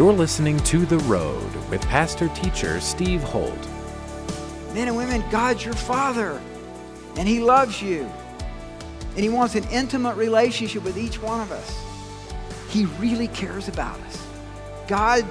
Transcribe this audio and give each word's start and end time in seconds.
You're 0.00 0.14
listening 0.14 0.56
to 0.60 0.86
The 0.86 0.96
Road 1.00 1.54
with 1.68 1.82
pastor 1.82 2.28
teacher 2.28 2.80
Steve 2.80 3.22
Holt. 3.22 3.68
Men 4.72 4.88
and 4.88 4.96
women, 4.96 5.22
God's 5.30 5.62
your 5.62 5.74
Father, 5.74 6.40
and 7.18 7.28
He 7.28 7.38
loves 7.40 7.82
you. 7.82 8.10
And 9.10 9.18
He 9.18 9.28
wants 9.28 9.56
an 9.56 9.64
intimate 9.64 10.16
relationship 10.16 10.84
with 10.84 10.96
each 10.96 11.20
one 11.20 11.42
of 11.42 11.52
us. 11.52 11.84
He 12.70 12.86
really 12.98 13.28
cares 13.28 13.68
about 13.68 14.00
us. 14.00 14.26
God 14.88 15.22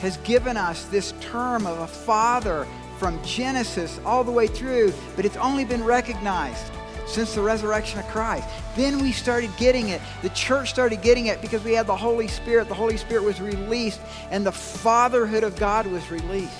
has 0.00 0.16
given 0.24 0.56
us 0.56 0.86
this 0.86 1.12
term 1.20 1.66
of 1.66 1.80
a 1.80 1.86
father 1.86 2.66
from 2.96 3.22
Genesis 3.22 4.00
all 4.02 4.24
the 4.24 4.32
way 4.32 4.46
through, 4.46 4.94
but 5.14 5.26
it's 5.26 5.36
only 5.36 5.66
been 5.66 5.84
recognized 5.84 6.72
since 7.06 7.34
the 7.34 7.40
resurrection 7.40 7.98
of 7.98 8.06
Christ. 8.08 8.48
Then 8.74 8.98
we 8.98 9.12
started 9.12 9.50
getting 9.56 9.88
it. 9.88 10.00
The 10.22 10.28
church 10.30 10.70
started 10.70 11.02
getting 11.02 11.26
it 11.26 11.40
because 11.40 11.62
we 11.64 11.72
had 11.72 11.86
the 11.86 11.96
Holy 11.96 12.28
Spirit. 12.28 12.68
The 12.68 12.74
Holy 12.74 12.96
Spirit 12.96 13.24
was 13.24 13.40
released, 13.40 14.00
and 14.30 14.44
the 14.44 14.52
fatherhood 14.52 15.44
of 15.44 15.56
God 15.56 15.86
was 15.86 16.10
released 16.10 16.52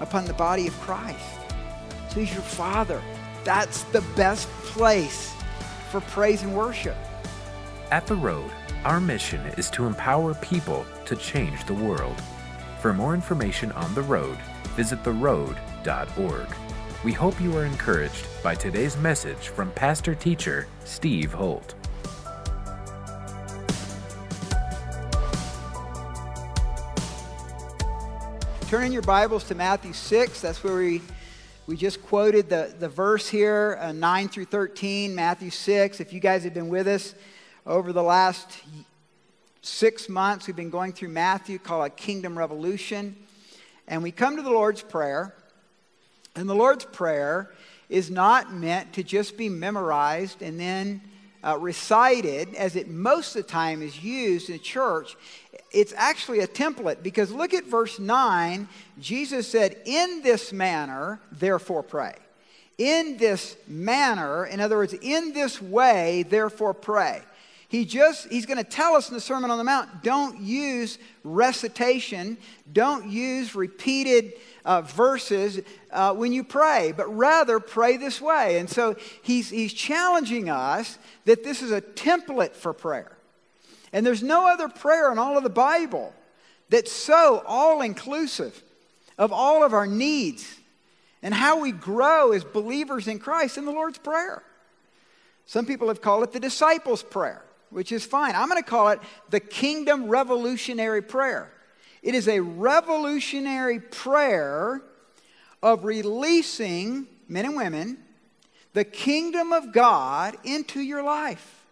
upon 0.00 0.24
the 0.24 0.34
body 0.34 0.66
of 0.66 0.74
Christ. 0.80 1.18
So 2.08 2.20
He's 2.20 2.32
your 2.32 2.42
Father. 2.42 3.00
That's 3.44 3.84
the 3.84 4.02
best 4.16 4.48
place 4.64 5.32
for 5.90 6.00
praise 6.00 6.42
and 6.42 6.56
worship. 6.56 6.96
At 7.90 8.06
The 8.06 8.14
Road, 8.14 8.50
our 8.84 9.00
mission 9.00 9.40
is 9.56 9.70
to 9.70 9.86
empower 9.86 10.34
people 10.34 10.86
to 11.06 11.16
change 11.16 11.64
the 11.64 11.74
world. 11.74 12.20
For 12.80 12.92
more 12.92 13.14
information 13.14 13.72
on 13.72 13.94
The 13.94 14.02
Road, 14.02 14.38
visit 14.76 15.02
theroad.org. 15.02 16.46
We 17.02 17.12
hope 17.12 17.40
you 17.40 17.56
are 17.56 17.64
encouraged 17.64 18.26
by 18.42 18.54
today's 18.54 18.94
message 18.98 19.48
from 19.48 19.70
pastor 19.72 20.14
teacher 20.14 20.68
Steve 20.84 21.32
Holt. 21.32 21.74
Turn 28.68 28.84
in 28.84 28.92
your 28.92 29.00
Bibles 29.00 29.44
to 29.44 29.54
Matthew 29.54 29.94
6. 29.94 30.42
That's 30.42 30.62
where 30.62 30.76
we, 30.76 31.00
we 31.66 31.74
just 31.74 32.02
quoted 32.02 32.50
the, 32.50 32.74
the 32.78 32.90
verse 32.90 33.30
here, 33.30 33.78
uh, 33.80 33.92
9 33.92 34.28
through 34.28 34.44
13, 34.44 35.14
Matthew 35.14 35.48
6. 35.48 36.00
If 36.00 36.12
you 36.12 36.20
guys 36.20 36.44
have 36.44 36.52
been 36.52 36.68
with 36.68 36.86
us 36.86 37.14
over 37.64 37.94
the 37.94 38.02
last 38.02 38.60
six 39.62 40.10
months, 40.10 40.46
we've 40.46 40.54
been 40.54 40.68
going 40.68 40.92
through 40.92 41.08
Matthew 41.08 41.58
called 41.58 41.86
a 41.86 41.90
Kingdom 41.90 42.36
Revolution. 42.36 43.16
And 43.88 44.02
we 44.02 44.12
come 44.12 44.36
to 44.36 44.42
the 44.42 44.50
Lord's 44.50 44.82
Prayer. 44.82 45.34
And 46.40 46.48
the 46.48 46.54
Lord's 46.54 46.86
Prayer 46.86 47.50
is 47.90 48.10
not 48.10 48.52
meant 48.52 48.94
to 48.94 49.02
just 49.02 49.36
be 49.36 49.50
memorized 49.50 50.40
and 50.40 50.58
then 50.58 51.02
uh, 51.44 51.58
recited 51.58 52.54
as 52.54 52.76
it 52.76 52.88
most 52.88 53.36
of 53.36 53.42
the 53.42 53.48
time 53.48 53.82
is 53.82 54.02
used 54.02 54.48
in 54.48 54.58
church. 54.60 55.16
It's 55.70 55.92
actually 55.96 56.40
a 56.40 56.46
template 56.46 57.02
because 57.02 57.30
look 57.30 57.52
at 57.52 57.64
verse 57.64 57.98
9. 57.98 58.68
Jesus 58.98 59.46
said, 59.46 59.76
In 59.84 60.22
this 60.22 60.50
manner, 60.50 61.20
therefore 61.30 61.82
pray. 61.82 62.14
In 62.78 63.18
this 63.18 63.56
manner, 63.68 64.46
in 64.46 64.60
other 64.60 64.76
words, 64.76 64.94
in 64.94 65.34
this 65.34 65.60
way, 65.60 66.22
therefore 66.22 66.72
pray. 66.72 67.20
He 67.70 67.84
just, 67.84 68.28
he's 68.28 68.46
going 68.46 68.58
to 68.58 68.68
tell 68.68 68.96
us 68.96 69.08
in 69.08 69.14
the 69.14 69.20
Sermon 69.20 69.50
on 69.50 69.56
the 69.56 69.64
Mount 69.64 70.02
don't 70.02 70.40
use 70.40 70.98
recitation, 71.22 72.36
don't 72.72 73.08
use 73.08 73.54
repeated 73.54 74.32
uh, 74.64 74.82
verses 74.82 75.60
uh, 75.92 76.12
when 76.12 76.32
you 76.32 76.42
pray, 76.42 76.92
but 76.96 77.06
rather 77.16 77.60
pray 77.60 77.96
this 77.96 78.20
way. 78.20 78.58
And 78.58 78.68
so 78.68 78.96
he's, 79.22 79.50
he's 79.50 79.72
challenging 79.72 80.50
us 80.50 80.98
that 81.26 81.44
this 81.44 81.62
is 81.62 81.70
a 81.70 81.80
template 81.80 82.54
for 82.54 82.72
prayer. 82.72 83.16
And 83.92 84.04
there's 84.04 84.22
no 84.22 84.48
other 84.48 84.68
prayer 84.68 85.12
in 85.12 85.18
all 85.18 85.36
of 85.36 85.44
the 85.44 85.48
Bible 85.48 86.12
that's 86.70 86.90
so 86.90 87.42
all 87.46 87.82
inclusive 87.82 88.60
of 89.16 89.32
all 89.32 89.62
of 89.62 89.74
our 89.74 89.86
needs 89.86 90.58
and 91.22 91.32
how 91.32 91.60
we 91.60 91.70
grow 91.70 92.32
as 92.32 92.42
believers 92.42 93.06
in 93.06 93.20
Christ 93.20 93.58
in 93.58 93.64
the 93.64 93.70
Lord's 93.70 93.98
Prayer. 93.98 94.42
Some 95.46 95.66
people 95.66 95.86
have 95.86 96.00
called 96.00 96.24
it 96.24 96.32
the 96.32 96.40
disciples' 96.40 97.02
prayer, 97.02 97.44
which 97.70 97.92
is 97.92 98.04
fine. 98.04 98.34
I'm 98.34 98.48
going 98.48 98.62
to 98.62 98.68
call 98.68 98.88
it 98.88 99.00
the 99.30 99.40
kingdom 99.40 100.08
revolutionary 100.08 101.02
prayer. 101.02 101.52
It 102.02 102.14
is 102.14 102.28
a 102.28 102.40
revolutionary 102.40 103.80
prayer 103.80 104.82
of 105.62 105.84
releasing 105.84 107.06
men 107.28 107.44
and 107.44 107.56
women 107.56 107.98
the 108.72 108.84
kingdom 108.84 109.52
of 109.52 109.72
God 109.72 110.36
into 110.44 110.80
your 110.80 111.02
life. 111.02 111.64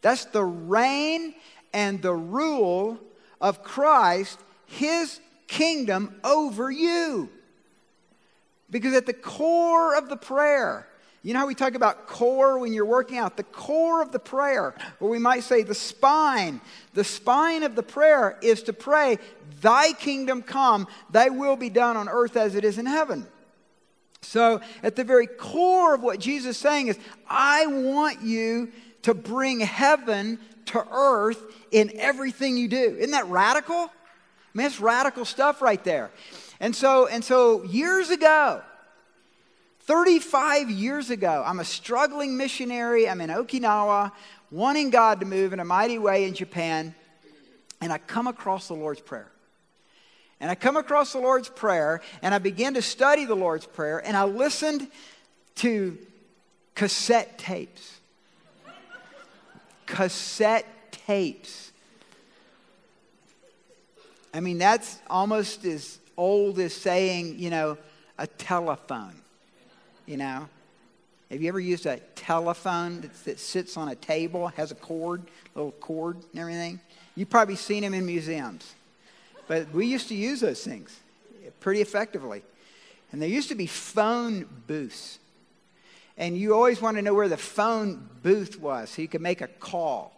That's 0.00 0.24
the 0.26 0.44
reign 0.44 1.34
and 1.72 2.02
the 2.02 2.14
rule 2.14 2.98
of 3.40 3.62
Christ, 3.62 4.40
his 4.66 5.20
kingdom 5.46 6.20
over 6.24 6.70
you. 6.70 7.30
Because 8.70 8.94
at 8.94 9.06
the 9.06 9.12
core 9.12 9.96
of 9.96 10.08
the 10.08 10.16
prayer, 10.16 10.88
you 11.22 11.34
know 11.34 11.40
how 11.40 11.46
we 11.46 11.54
talk 11.54 11.74
about 11.74 12.08
core 12.08 12.58
when 12.58 12.72
you're 12.72 12.84
working 12.84 13.16
out? 13.16 13.36
The 13.36 13.44
core 13.44 14.02
of 14.02 14.10
the 14.10 14.18
prayer, 14.18 14.74
or 14.98 15.08
we 15.08 15.20
might 15.20 15.44
say 15.44 15.62
the 15.62 15.74
spine. 15.74 16.60
The 16.94 17.04
spine 17.04 17.62
of 17.62 17.76
the 17.76 17.82
prayer 17.82 18.38
is 18.42 18.64
to 18.64 18.72
pray, 18.72 19.18
Thy 19.60 19.92
kingdom 19.92 20.42
come, 20.42 20.88
Thy 21.10 21.28
will 21.28 21.54
be 21.54 21.70
done 21.70 21.96
on 21.96 22.08
earth 22.08 22.36
as 22.36 22.56
it 22.56 22.64
is 22.64 22.76
in 22.76 22.86
heaven. 22.86 23.26
So, 24.22 24.60
at 24.82 24.96
the 24.96 25.04
very 25.04 25.26
core 25.26 25.94
of 25.94 26.02
what 26.02 26.18
Jesus 26.18 26.56
is 26.56 26.56
saying 26.56 26.88
is, 26.88 26.98
I 27.28 27.66
want 27.66 28.22
you 28.22 28.72
to 29.02 29.14
bring 29.14 29.60
heaven 29.60 30.38
to 30.66 30.84
earth 30.90 31.42
in 31.70 31.92
everything 31.98 32.56
you 32.56 32.68
do. 32.68 32.96
Isn't 32.98 33.10
that 33.12 33.26
radical? 33.26 33.76
I 33.76 33.90
mean, 34.54 34.66
it's 34.66 34.80
radical 34.80 35.24
stuff 35.24 35.62
right 35.62 35.82
there. 35.82 36.10
And 36.60 36.74
so, 36.74 37.06
and 37.06 37.24
so 37.24 37.62
years 37.64 38.10
ago, 38.10 38.62
35 39.84 40.70
years 40.70 41.10
ago, 41.10 41.42
I'm 41.44 41.60
a 41.60 41.64
struggling 41.64 42.36
missionary. 42.36 43.08
I'm 43.08 43.20
in 43.20 43.30
Okinawa, 43.30 44.12
wanting 44.50 44.90
God 44.90 45.20
to 45.20 45.26
move 45.26 45.52
in 45.52 45.60
a 45.60 45.64
mighty 45.64 45.98
way 45.98 46.24
in 46.24 46.34
Japan. 46.34 46.94
And 47.80 47.92
I 47.92 47.98
come 47.98 48.28
across 48.28 48.68
the 48.68 48.74
Lord's 48.74 49.00
Prayer. 49.00 49.28
And 50.38 50.50
I 50.50 50.54
come 50.54 50.76
across 50.76 51.12
the 51.12 51.20
Lord's 51.20 51.48
Prayer, 51.48 52.00
and 52.20 52.34
I 52.34 52.38
begin 52.38 52.74
to 52.74 52.82
study 52.82 53.24
the 53.24 53.34
Lord's 53.34 53.66
Prayer, 53.66 53.98
and 54.04 54.16
I 54.16 54.24
listened 54.24 54.88
to 55.56 55.98
cassette 56.74 57.38
tapes. 57.38 58.00
cassette 59.86 60.66
tapes. 61.06 61.72
I 64.34 64.40
mean, 64.40 64.58
that's 64.58 64.98
almost 65.10 65.64
as 65.64 65.98
old 66.16 66.58
as 66.58 66.72
saying, 66.72 67.38
you 67.38 67.50
know, 67.50 67.78
a 68.18 68.26
telephone. 68.26 69.14
You 70.12 70.18
know? 70.18 70.46
Have 71.30 71.40
you 71.40 71.48
ever 71.48 71.58
used 71.58 71.86
a 71.86 71.96
telephone 72.14 73.10
that, 73.24 73.40
sits 73.40 73.78
on 73.78 73.88
a 73.88 73.94
table, 73.94 74.48
has 74.48 74.70
a 74.70 74.74
cord, 74.74 75.22
little 75.54 75.72
cord 75.72 76.18
and 76.32 76.38
everything? 76.38 76.80
You've 77.16 77.30
probably 77.30 77.56
seen 77.56 77.80
them 77.80 77.94
in 77.94 78.04
museums. 78.04 78.74
But 79.48 79.72
we 79.72 79.86
used 79.86 80.08
to 80.08 80.14
use 80.14 80.40
those 80.40 80.62
things 80.62 81.00
pretty 81.60 81.80
effectively. 81.80 82.42
And 83.10 83.22
there 83.22 83.28
used 83.30 83.48
to 83.48 83.54
be 83.54 83.66
phone 83.66 84.46
booths. 84.66 85.18
And 86.18 86.36
you 86.36 86.52
always 86.52 86.82
want 86.82 86.98
to 86.98 87.02
know 87.02 87.14
where 87.14 87.28
the 87.28 87.38
phone 87.38 88.06
booth 88.22 88.60
was 88.60 88.90
so 88.90 89.00
you 89.00 89.08
could 89.08 89.22
make 89.22 89.40
a 89.40 89.48
call. 89.48 90.14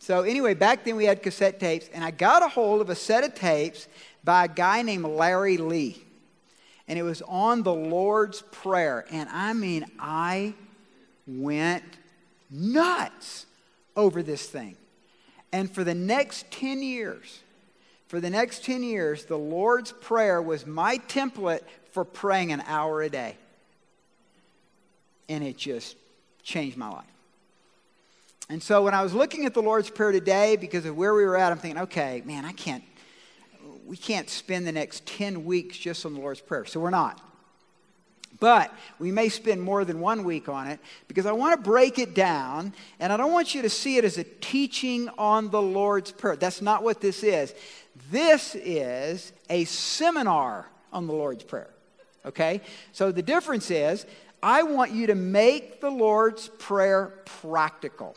So, 0.00 0.22
anyway, 0.22 0.54
back 0.54 0.84
then 0.84 0.96
we 0.96 1.04
had 1.04 1.22
cassette 1.22 1.60
tapes, 1.60 1.88
and 1.94 2.02
I 2.02 2.10
got 2.10 2.42
a 2.42 2.48
hold 2.48 2.80
of 2.80 2.90
a 2.90 2.96
set 2.96 3.22
of 3.22 3.36
tapes 3.36 3.86
by 4.24 4.46
a 4.46 4.48
guy 4.48 4.82
named 4.82 5.04
Larry 5.04 5.58
Lee 5.58 6.02
and 6.88 6.98
it 6.98 7.02
was 7.02 7.22
on 7.22 7.62
the 7.62 7.74
Lord's 7.74 8.42
Prayer. 8.50 9.04
And 9.10 9.28
I 9.28 9.52
mean, 9.52 9.86
I 9.98 10.54
went 11.26 11.84
nuts 12.50 13.46
over 13.96 14.22
this 14.22 14.46
thing. 14.46 14.76
And 15.52 15.70
for 15.70 15.84
the 15.84 15.94
next 15.94 16.50
10 16.50 16.82
years, 16.82 17.40
for 18.08 18.20
the 18.20 18.30
next 18.30 18.64
10 18.64 18.82
years, 18.82 19.24
the 19.24 19.38
Lord's 19.38 19.92
Prayer 19.92 20.40
was 20.42 20.66
my 20.66 20.98
template 20.98 21.62
for 21.92 22.04
praying 22.04 22.52
an 22.52 22.62
hour 22.66 23.02
a 23.02 23.08
day. 23.08 23.36
And 25.28 25.44
it 25.44 25.56
just 25.56 25.96
changed 26.42 26.76
my 26.76 26.90
life. 26.90 27.04
And 28.48 28.62
so 28.62 28.82
when 28.82 28.92
I 28.92 29.02
was 29.02 29.14
looking 29.14 29.46
at 29.46 29.54
the 29.54 29.62
Lord's 29.62 29.88
Prayer 29.88 30.12
today, 30.12 30.56
because 30.56 30.84
of 30.84 30.96
where 30.96 31.14
we 31.14 31.24
were 31.24 31.36
at, 31.36 31.52
I'm 31.52 31.58
thinking, 31.58 31.82
okay, 31.84 32.22
man, 32.26 32.44
I 32.44 32.52
can't, 32.52 32.82
we 33.92 33.98
can't 33.98 34.30
spend 34.30 34.66
the 34.66 34.72
next 34.72 35.04
10 35.04 35.44
weeks 35.44 35.76
just 35.76 36.06
on 36.06 36.14
the 36.14 36.20
Lord's 36.20 36.40
Prayer. 36.40 36.64
So 36.64 36.80
we're 36.80 36.88
not. 36.88 37.20
But 38.40 38.72
we 38.98 39.12
may 39.12 39.28
spend 39.28 39.60
more 39.60 39.84
than 39.84 40.00
one 40.00 40.24
week 40.24 40.48
on 40.48 40.66
it 40.66 40.80
because 41.08 41.26
I 41.26 41.32
want 41.32 41.62
to 41.62 41.62
break 41.62 41.98
it 41.98 42.14
down 42.14 42.72
and 42.98 43.12
I 43.12 43.18
don't 43.18 43.32
want 43.32 43.54
you 43.54 43.60
to 43.60 43.68
see 43.68 43.98
it 43.98 44.04
as 44.06 44.16
a 44.16 44.24
teaching 44.24 45.10
on 45.18 45.50
the 45.50 45.60
Lord's 45.60 46.10
Prayer. 46.10 46.36
That's 46.36 46.62
not 46.62 46.82
what 46.82 47.02
this 47.02 47.22
is. 47.22 47.54
This 48.10 48.54
is 48.54 49.30
a 49.50 49.66
seminar 49.66 50.70
on 50.90 51.06
the 51.06 51.12
Lord's 51.12 51.44
Prayer. 51.44 51.68
Okay? 52.24 52.62
So 52.92 53.12
the 53.12 53.20
difference 53.20 53.70
is 53.70 54.06
I 54.42 54.62
want 54.62 54.92
you 54.92 55.08
to 55.08 55.14
make 55.14 55.82
the 55.82 55.90
Lord's 55.90 56.48
Prayer 56.48 57.12
practical. 57.26 58.16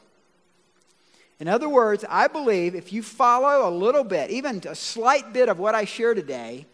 In 1.39 1.47
other 1.47 1.67
words, 1.67 2.05
I 2.09 2.27
believe 2.27 2.75
if 2.75 2.93
you 2.93 3.03
follow 3.03 3.69
a 3.69 3.71
little 3.71 4.03
bit, 4.03 4.31
even 4.31 4.61
a 4.67 4.75
slight 4.75 5.33
bit 5.33 5.49
of 5.49 5.59
what 5.59 5.75
I 5.75 5.85
share 5.85 6.13
today, 6.13 6.65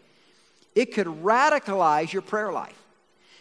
it 0.74 0.94
could 0.94 1.06
radicalize 1.06 2.12
your 2.12 2.22
prayer 2.22 2.52
life. 2.52 2.78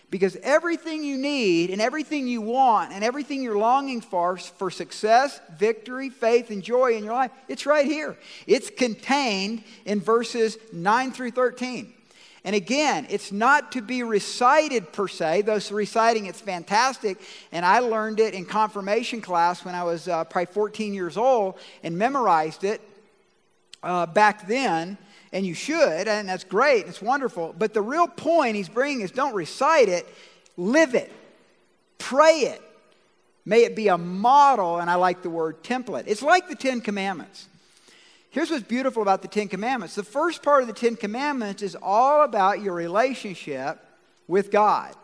Because 0.09 0.35
everything 0.44 1.06
you 1.06 1.18
need 1.18 1.69
and 1.69 1.81
everything 1.81 2.27
you 2.27 2.41
want 2.41 2.91
and 2.91 3.01
everything 3.01 3.41
you're 3.41 3.57
longing 3.57 4.01
for 4.01 4.35
for 4.38 4.69
success, 4.69 5.39
victory, 5.57 6.09
faith, 6.09 6.50
and 6.50 6.62
joy 6.62 6.97
in 6.97 7.06
your 7.06 7.13
life, 7.13 7.31
it's 7.47 7.65
right 7.65 7.85
here. 7.85 8.18
It's 8.45 8.69
contained 8.69 9.63
in 9.85 10.01
verses 10.01 10.57
9 10.73 11.12
through 11.12 11.31
13. 11.31 11.94
And 12.43 12.55
again, 12.55 13.05
it's 13.09 13.31
not 13.31 13.71
to 13.73 13.81
be 13.81 14.01
recited 14.01 14.91
per 14.91 15.07
se. 15.07 15.43
though 15.43 15.59
reciting, 15.71 16.25
it's 16.25 16.41
fantastic. 16.41 17.19
And 17.51 17.63
I 17.63 17.79
learned 17.79 18.19
it 18.19 18.33
in 18.33 18.45
confirmation 18.45 19.21
class 19.21 19.63
when 19.63 19.75
I 19.75 19.83
was 19.83 20.07
uh, 20.07 20.23
probably 20.23 20.51
14 20.51 20.93
years 20.93 21.17
old 21.17 21.59
and 21.83 21.97
memorized 21.97 22.63
it 22.63 22.81
uh, 23.83 24.07
back 24.07 24.47
then. 24.47 24.97
And 25.33 25.45
you 25.45 25.53
should, 25.53 26.07
and 26.07 26.27
that's 26.27 26.43
great, 26.43 26.88
it's 26.88 27.01
wonderful. 27.01 27.55
But 27.57 27.73
the 27.73 27.81
real 27.81 28.07
point 28.07 28.55
he's 28.55 28.67
bringing 28.67 29.01
is 29.01 29.11
don't 29.11 29.33
recite 29.33 29.87
it, 29.87 30.05
live 30.57 30.94
it, 30.94 31.11
pray 31.99 32.39
it. 32.39 32.61
May 33.45 33.63
it 33.63 33.75
be 33.75 33.87
a 33.87 33.97
model, 33.97 34.79
and 34.79 34.89
I 34.89 34.95
like 34.95 35.23
the 35.23 35.29
word 35.29 35.63
template. 35.63 36.03
It's 36.07 36.21
like 36.21 36.49
the 36.49 36.55
Ten 36.55 36.81
Commandments. 36.81 37.47
Here's 38.31 38.50
what's 38.50 38.63
beautiful 38.63 39.01
about 39.01 39.22
the 39.22 39.28
Ten 39.28 39.50
Commandments 39.50 39.94
the 39.94 40.04
first 40.04 40.42
part 40.42 40.62
of 40.62 40.68
the 40.68 40.74
Ten 40.74 40.95
Commandments 40.95 41.62
is 41.62 41.75
all 41.81 42.24
about 42.24 42.62
your 42.62 42.74
relationship 42.74 43.86
with 44.25 44.51
God. 44.51 44.95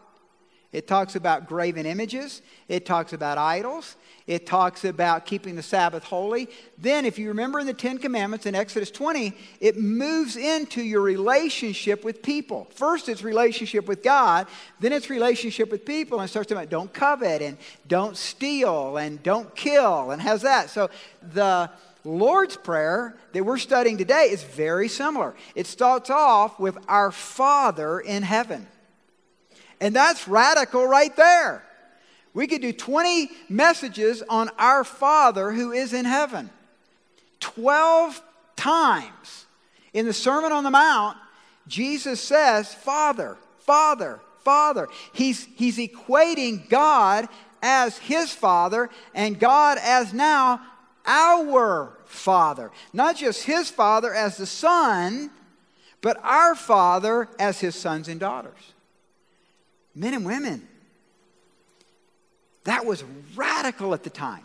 It 0.72 0.88
talks 0.88 1.16
about 1.16 1.48
graven 1.48 1.86
images, 1.86 2.42
it 2.70 2.86
talks 2.86 3.12
about 3.12 3.38
idols, 3.38 3.98
it 4.28 4.46
talks 4.46 4.86
about 4.86 5.26
keeping 5.26 5.58
the 5.58 5.64
Sabbath 5.64 6.04
holy. 6.04 6.50
Then, 6.78 7.04
if 7.04 7.20
you 7.20 7.28
remember 7.28 7.60
in 7.60 7.66
the 7.66 7.74
Ten 7.74 7.98
Commandments 7.98 8.46
in 8.46 8.56
Exodus 8.56 8.92
20, 8.92 9.34
it 9.60 9.78
moves 9.78 10.38
into 10.38 10.82
your 10.82 11.02
relationship 11.02 12.06
with 12.06 12.22
people. 12.22 12.68
First, 12.76 13.10
it's 13.10 13.24
relationship 13.24 13.88
with 13.88 14.04
God, 14.04 14.48
then 14.80 14.94
it's 14.94 15.10
relationship 15.10 15.70
with 15.70 15.84
people, 15.84 16.20
and 16.20 16.28
it 16.28 16.30
starts 16.30 16.48
talking 16.48 16.62
about 16.62 16.70
don't 16.70 16.94
covet 16.94 17.42
and 17.42 17.58
don't 17.88 18.16
steal 18.16 18.96
and 18.96 19.22
don't 19.22 19.54
kill, 19.54 20.12
and 20.12 20.22
has 20.22 20.44
that. 20.44 20.70
So, 20.70 20.90
the 21.34 21.70
Lord's 22.08 22.56
Prayer 22.56 23.18
that 23.34 23.44
we're 23.44 23.58
studying 23.58 23.98
today 23.98 24.30
is 24.32 24.42
very 24.42 24.88
similar. 24.88 25.36
It 25.56 25.68
starts 25.68 26.10
off 26.10 26.60
with 26.60 26.78
Our 26.88 27.12
Father 27.12 28.00
in 28.00 28.24
heaven. 28.24 28.66
And 29.82 29.96
that's 29.96 30.28
radical 30.28 30.88
right 30.88 31.16
there. 31.16 31.64
We 32.34 32.48
could 32.48 32.62
do 32.62 32.72
20 32.72 33.30
messages 33.50 34.24
on 34.30 34.50
our 34.58 34.84
Father 34.84 35.52
who 35.52 35.72
is 35.72 35.94
in 35.94 36.06
heaven. 36.06 36.50
12 37.42 38.22
times 38.56 39.46
in 39.94 40.06
the 40.06 40.14
Sermon 40.14 40.52
on 40.52 40.64
the 40.64 40.72
Mount, 40.72 41.18
Jesus 41.68 42.22
says, 42.22 42.74
Father, 42.74 43.38
Father, 43.60 44.22
Father. 44.40 44.88
He's, 45.12 45.46
he's 45.56 45.78
equating 45.78 46.70
God 46.70 47.28
as 47.62 47.98
his 47.98 48.32
Father 48.32 48.90
and 49.14 49.38
God 49.38 49.78
as 49.82 50.14
now 50.14 50.62
our 51.06 51.97
Father. 52.08 52.72
Not 52.94 53.18
just 53.18 53.44
His 53.44 53.70
Father 53.70 54.14
as 54.14 54.38
the 54.38 54.46
Son, 54.46 55.30
but 56.02 56.18
our 56.24 56.56
Father 56.56 57.30
as 57.40 57.60
His 57.60 57.76
sons 57.76 58.08
and 58.08 58.20
daughters. 58.20 58.74
Men 59.96 60.14
and 60.14 60.26
women. 60.26 60.68
That 62.66 62.86
was 62.86 63.04
radical 63.36 63.94
at 63.94 64.04
the 64.04 64.10
time. 64.10 64.44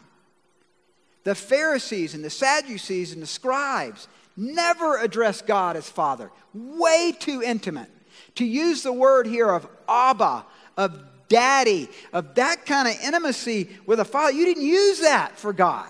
The 1.24 1.34
Pharisees 1.34 2.14
and 2.14 2.24
the 2.24 2.30
Sadducees 2.30 3.12
and 3.12 3.22
the 3.22 3.26
scribes 3.26 4.08
never 4.36 4.98
addressed 4.98 5.46
God 5.46 5.76
as 5.76 5.88
Father. 5.88 6.30
Way 6.54 7.12
too 7.18 7.42
intimate. 7.42 7.90
To 8.36 8.44
use 8.44 8.82
the 8.82 8.92
word 8.92 9.26
here 9.26 9.50
of 9.50 9.66
Abba, 9.88 10.44
of 10.76 11.02
daddy, 11.28 11.88
of 12.12 12.34
that 12.34 12.66
kind 12.66 12.88
of 12.88 12.94
intimacy 13.02 13.68
with 13.86 14.00
a 14.00 14.04
father, 14.04 14.32
you 14.32 14.44
didn't 14.44 14.64
use 14.64 15.00
that 15.00 15.38
for 15.38 15.52
God. 15.52 15.88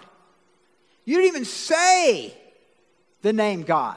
You 1.04 1.16
didn't 1.16 1.28
even 1.28 1.44
say 1.44 2.34
the 3.22 3.32
name 3.32 3.62
God 3.62 3.96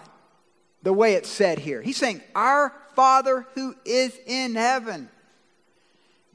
the 0.83 0.93
way 0.93 1.13
it's 1.13 1.29
said 1.29 1.59
here. 1.59 1.81
He's 1.81 1.97
saying, 1.97 2.21
Our 2.35 2.73
Father 2.95 3.45
who 3.55 3.75
is 3.85 4.17
in 4.25 4.55
heaven. 4.55 5.09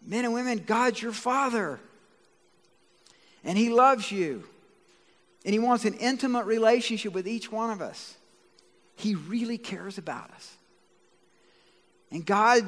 Men 0.05 0.25
and 0.25 0.35
women, 0.35 0.63
God's 0.67 1.01
your 1.01 1.13
Father. 1.13 1.81
And 3.45 3.57
He 3.57 3.71
loves 3.71 4.11
you. 4.11 4.45
And 5.45 5.53
He 5.53 5.59
wants 5.59 5.85
an 5.85 5.95
intimate 5.95 6.45
relationship 6.45 7.13
with 7.13 7.27
each 7.27 7.51
one 7.51 7.71
of 7.71 7.81
us. 7.81 8.17
He 8.97 9.15
really 9.15 9.59
cares 9.59 9.99
about 9.99 10.31
us. 10.33 10.57
And 12.11 12.27
God 12.27 12.67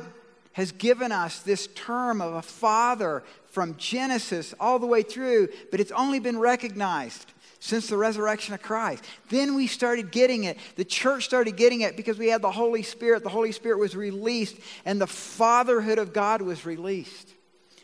has 0.52 0.72
given 0.72 1.12
us 1.12 1.40
this 1.40 1.66
term 1.74 2.20
of 2.20 2.34
a 2.34 2.42
father 2.42 3.22
from 3.50 3.76
Genesis 3.76 4.54
all 4.60 4.78
the 4.78 4.86
way 4.86 5.02
through, 5.02 5.48
but 5.70 5.80
it's 5.80 5.92
only 5.92 6.20
been 6.20 6.38
recognized 6.38 7.32
since 7.64 7.86
the 7.86 7.96
resurrection 7.96 8.54
of 8.54 8.60
Christ. 8.60 9.04
Then 9.28 9.54
we 9.54 9.68
started 9.68 10.10
getting 10.10 10.42
it. 10.42 10.58
The 10.74 10.84
church 10.84 11.24
started 11.24 11.56
getting 11.56 11.82
it 11.82 11.96
because 11.96 12.18
we 12.18 12.26
had 12.26 12.42
the 12.42 12.50
Holy 12.50 12.82
Spirit. 12.82 13.22
The 13.22 13.28
Holy 13.28 13.52
Spirit 13.52 13.78
was 13.78 13.94
released, 13.94 14.56
and 14.84 15.00
the 15.00 15.06
fatherhood 15.06 15.98
of 15.98 16.12
God 16.12 16.42
was 16.42 16.66
released 16.66 17.32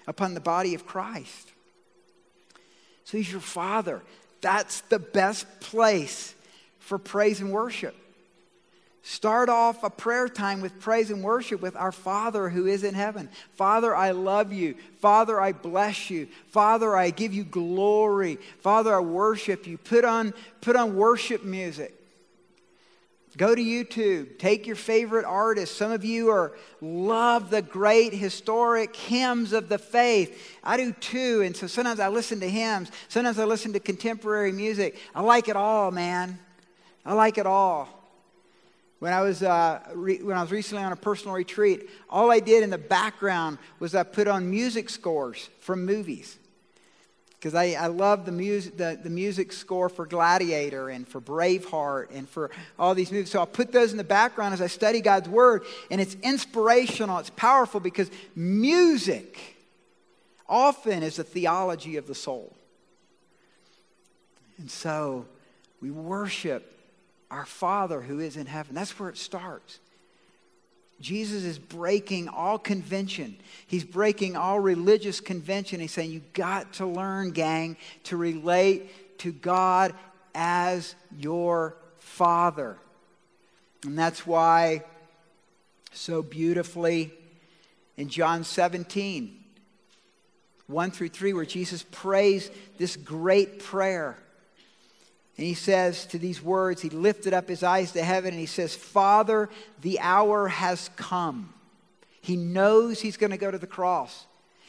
upon 0.09 0.35
the 0.35 0.41
body 0.41 0.75
of 0.75 0.85
Christ. 0.85 1.53
So 3.05 3.19
he's 3.19 3.31
your 3.31 3.41
father. 3.41 4.03
That's 4.41 4.81
the 4.81 4.99
best 4.99 5.47
place 5.61 6.35
for 6.81 6.99
praise 6.99 7.41
and 7.41 7.53
worship. 7.53 7.95
Start 9.09 9.49
off 9.49 9.85
a 9.85 9.89
prayer 9.89 10.29
time 10.29 10.61
with 10.61 10.79
praise 10.81 11.11
and 11.11 11.25
worship 11.25 11.63
with 11.63 11.75
our 11.77 11.93
Father 11.93 12.51
who 12.51 12.67
is 12.67 12.85
in 12.85 12.93
heaven. 12.93 13.31
Father, 13.55 13.97
I 13.97 14.11
love 14.11 14.53
you. 14.53 14.75
Father, 15.01 15.41
I 15.41 15.53
bless 15.53 16.11
you. 16.11 16.29
Father, 16.49 16.95
I 16.95 17.09
give 17.09 17.33
you 17.33 17.43
glory. 17.43 18.39
Father, 18.61 18.95
I 18.95 19.01
worship 19.01 19.67
you. 19.67 19.79
Put 19.79 20.05
on, 20.05 20.35
put 20.61 20.77
on 20.77 20.95
worship 20.95 21.43
music. 21.43 21.95
Go 23.39 23.55
to 23.55 23.63
YouTube. 23.63 24.39
Take 24.39 24.67
your 24.67 24.77
favorite 24.77 25.25
artist. 25.25 25.79
Some 25.79 25.91
of 25.91 26.05
you 26.05 26.29
are 26.29 26.53
love 26.83 27.49
the 27.49 27.63
great 27.63 28.13
historic 28.13 28.95
hymns 28.95 29.55
of 29.55 29.71
the 29.71 29.79
faith. 29.79 30.59
I 30.63 30.77
do 30.77 30.93
too. 30.93 31.41
And 31.41 31.57
so 31.57 31.67
sometimes 31.67 31.99
I 31.99 32.09
listen 32.09 32.41
to 32.41 32.51
hymns. 32.51 32.91
Sometimes 33.09 33.38
I 33.38 33.47
listen 33.47 33.73
to 33.73 33.81
contemporary 33.81 34.53
music. 34.53 34.99
I 35.15 35.23
like 35.23 35.49
it 35.49 35.57
all, 35.57 35.91
man. 35.91 36.38
I 37.07 37.15
like 37.15 37.38
it 37.38 37.47
all. 37.47 37.98
When 38.99 39.12
I, 39.12 39.21
was, 39.21 39.43
uh, 39.43 39.81
re- 39.95 40.23
when 40.23 40.37
I 40.37 40.43
was 40.43 40.50
recently 40.50 40.83
on 40.83 40.93
a 40.93 40.97
personal 40.97 41.35
retreat, 41.35 41.88
all 42.11 42.33
I 42.33 42.40
did 42.40 42.64
in 42.64 42.71
the 42.71 42.78
background 42.78 43.59
was 43.78 43.95
I 43.95 44.02
put 44.02 44.26
on 44.26 44.50
music 44.50 44.90
scores 44.90 45.49
from 45.61 45.85
movies. 45.85 46.37
Because 47.38 47.55
I, 47.55 47.75
I 47.75 47.87
love 47.87 48.26
the 48.26 48.33
music, 48.33 48.76
the, 48.76 48.99
the 49.00 49.11
music 49.11 49.52
score 49.52 49.88
for 49.88 50.05
Gladiator 50.05 50.88
and 50.88 51.07
for 51.07 51.21
Braveheart 51.21 52.09
and 52.12 52.28
for 52.28 52.50
all 52.76 52.97
these 52.97 53.12
movies. 53.12 53.31
So 53.31 53.38
I'll 53.38 53.47
put 53.47 53.71
those 53.71 53.93
in 53.93 53.99
the 53.99 54.02
background 54.02 54.55
as 54.55 54.61
I 54.61 54.67
study 54.67 55.00
God's 55.00 55.28
Word. 55.28 55.62
And 55.93 56.00
it's 56.00 56.17
inspirational, 56.25 57.19
it's 57.19 57.31
powerful 57.31 57.78
because 57.78 58.11
music 58.35 59.57
often 60.49 61.05
is 61.05 61.21
a 61.21 61.25
theology 61.25 61.97
of 61.97 62.09
the 62.09 62.14
soul. 62.17 62.52
And 64.59 64.69
so 64.69 65.25
we 65.81 65.93
worship 65.93 66.77
our 67.30 67.47
Father 67.47 68.00
who 68.00 68.20
is 68.20 68.37
in 68.37 68.47
heaven. 68.47 68.75
That's 68.75 68.99
where 68.99 69.08
it 69.08 69.18
starts. 69.18 69.80
Jesus 71.00 71.44
is 71.44 71.58
breaking 71.58 72.28
all 72.28 72.58
convention. 72.58 73.37
He's 73.66 73.85
breaking 73.85 74.37
all 74.37 74.58
religious 74.58 75.20
convention. 75.20 75.78
He's 75.80 75.92
saying, 75.92 76.11
You 76.11 76.23
got 76.32 76.75
to 76.75 76.87
learn, 76.87 77.30
gang, 77.30 77.76
to 78.04 78.16
relate 78.16 79.18
to 79.18 79.30
God 79.30 79.94
as 80.35 80.94
your 81.16 81.76
Father. 81.99 82.76
And 83.85 83.97
that's 83.97 84.26
why, 84.26 84.85
so 85.92 86.23
beautifully, 86.23 87.12
in 87.97 88.08
John 88.08 88.42
17, 88.42 89.38
1 90.66 90.90
through 90.90 91.08
3, 91.08 91.32
where 91.32 91.44
Jesus 91.44 91.85
prays 91.92 92.50
this 92.76 92.97
great 92.97 93.61
prayer 93.61 94.18
and 95.38 95.47
he 95.47 95.54
says 95.54 96.04
to 96.07 96.18
these 96.18 96.42
words, 96.42 96.83
he 96.83 96.90
lifted 96.90 97.33
up 97.33 97.49
his 97.49 97.62
eyes 97.62 97.92
to 97.92 98.02
heaven 98.02 98.33
and 98.33 98.40
he 98.40 98.47
says, 98.47 98.75
Father, 98.75 99.49
the 99.80 100.00
hour 100.00 100.49
has 100.49 100.90
come. 100.97 101.54
He 102.21 102.37
knows 102.37 103.00
he's 103.00 103.16
going 103.16 103.30
to 103.30 103.38
go 103.38 103.50
to 103.50 103.59
the 103.59 103.66
cross, 103.66 104.26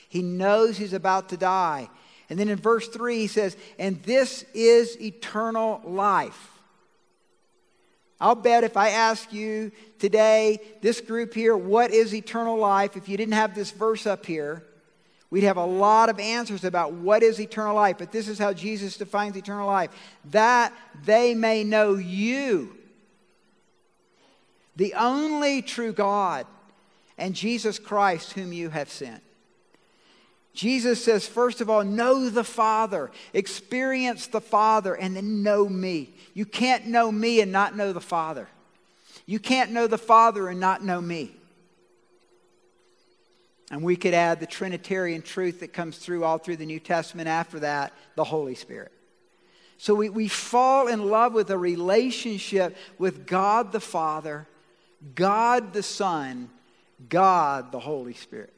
he 0.07 0.21
knows 0.21 0.77
he's 0.77 0.93
about 0.93 1.29
to 1.29 1.37
die. 1.37 1.89
And 2.29 2.37
then 2.37 2.47
in 2.47 2.57
verse 2.57 2.87
3, 2.87 3.17
he 3.17 3.25
says, 3.25 3.57
And 3.79 4.03
this 4.03 4.45
is 4.53 5.01
eternal 5.01 5.81
life. 5.83 6.51
I'll 8.21 8.35
bet 8.35 8.63
if 8.63 8.77
I 8.77 8.89
ask 8.89 9.33
you 9.33 9.71
today, 9.97 10.59
this 10.81 11.01
group 11.01 11.33
here, 11.33 11.57
what 11.57 11.89
is 11.89 12.13
eternal 12.13 12.55
life, 12.55 12.95
if 12.95 13.09
you 13.09 13.17
didn't 13.17 13.33
have 13.33 13.55
this 13.55 13.71
verse 13.71 14.05
up 14.05 14.27
here, 14.27 14.63
We'd 15.31 15.43
have 15.43 15.57
a 15.57 15.65
lot 15.65 16.09
of 16.09 16.19
answers 16.19 16.63
about 16.63 16.93
what 16.93 17.21
is 17.21 17.39
eternal 17.39 17.75
life, 17.75 17.97
but 17.99 18.11
this 18.11 18.27
is 18.27 18.39
how 18.39 18.51
Jesus 18.53 18.97
defines 18.97 19.37
eternal 19.37 19.67
life 19.67 19.91
that 20.31 20.73
they 21.03 21.35
may 21.35 21.63
know 21.63 21.95
you, 21.95 22.75
the 24.75 24.93
only 24.95 25.61
true 25.61 25.93
God, 25.93 26.47
and 27.17 27.35
Jesus 27.35 27.77
Christ, 27.77 28.33
whom 28.33 28.53
you 28.53 28.69
have 28.69 28.89
sent. 28.89 29.21
Jesus 30.53 31.03
says, 31.03 31.27
first 31.27 31.61
of 31.61 31.69
all, 31.69 31.83
know 31.83 32.29
the 32.29 32.43
Father, 32.43 33.11
experience 33.33 34.27
the 34.27 34.41
Father, 34.41 34.95
and 34.95 35.15
then 35.15 35.43
know 35.43 35.69
me. 35.69 36.09
You 36.33 36.45
can't 36.45 36.87
know 36.87 37.11
me 37.11 37.39
and 37.39 37.51
not 37.51 37.77
know 37.77 37.93
the 37.93 38.01
Father. 38.01 38.47
You 39.25 39.39
can't 39.39 39.71
know 39.71 39.85
the 39.85 39.97
Father 39.97 40.47
and 40.47 40.59
not 40.59 40.83
know 40.83 40.99
me. 40.99 41.35
And 43.71 43.83
we 43.83 43.95
could 43.95 44.13
add 44.13 44.39
the 44.39 44.47
Trinitarian 44.47 45.21
truth 45.21 45.59
that 45.59 45.73
comes 45.73 45.97
through 45.97 46.23
all 46.23 46.39
through 46.39 46.57
the 46.57 46.65
New 46.65 46.79
Testament 46.79 47.27
after 47.27 47.59
that, 47.59 47.93
the 48.15 48.23
Holy 48.23 48.55
Spirit. 48.55 48.91
So 49.77 49.95
we, 49.95 50.09
we 50.09 50.27
fall 50.27 50.87
in 50.87 51.09
love 51.09 51.33
with 51.33 51.51
a 51.51 51.57
relationship 51.57 52.75
with 52.97 53.25
God 53.25 53.71
the 53.71 53.79
Father, 53.79 54.47
God 55.15 55.71
the 55.71 55.83
Son, 55.83 56.49
God 57.07 57.71
the 57.71 57.79
Holy 57.79 58.13
Spirit. 58.13 58.53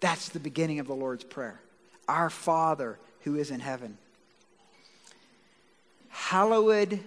That's 0.00 0.30
the 0.30 0.40
beginning 0.40 0.80
of 0.80 0.86
the 0.86 0.94
Lord's 0.94 1.24
Prayer. 1.24 1.60
Our 2.08 2.30
Father 2.30 2.98
who 3.20 3.36
is 3.36 3.50
in 3.50 3.60
heaven. 3.60 3.98
Hallowed 6.08 6.98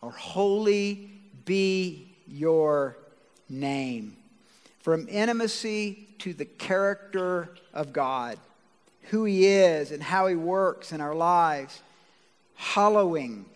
or 0.00 0.10
holy 0.10 1.10
be 1.44 2.16
your 2.26 2.96
name. 3.48 4.16
From 4.86 5.08
intimacy 5.08 6.06
to 6.20 6.32
the 6.32 6.44
character 6.44 7.56
of 7.74 7.92
God, 7.92 8.38
who 9.10 9.24
He 9.24 9.44
is 9.44 9.90
and 9.90 10.00
how 10.00 10.28
He 10.28 10.36
works 10.36 10.92
in 10.92 11.00
our 11.00 11.12
lives, 11.12 11.82
hallowing, 12.54 13.46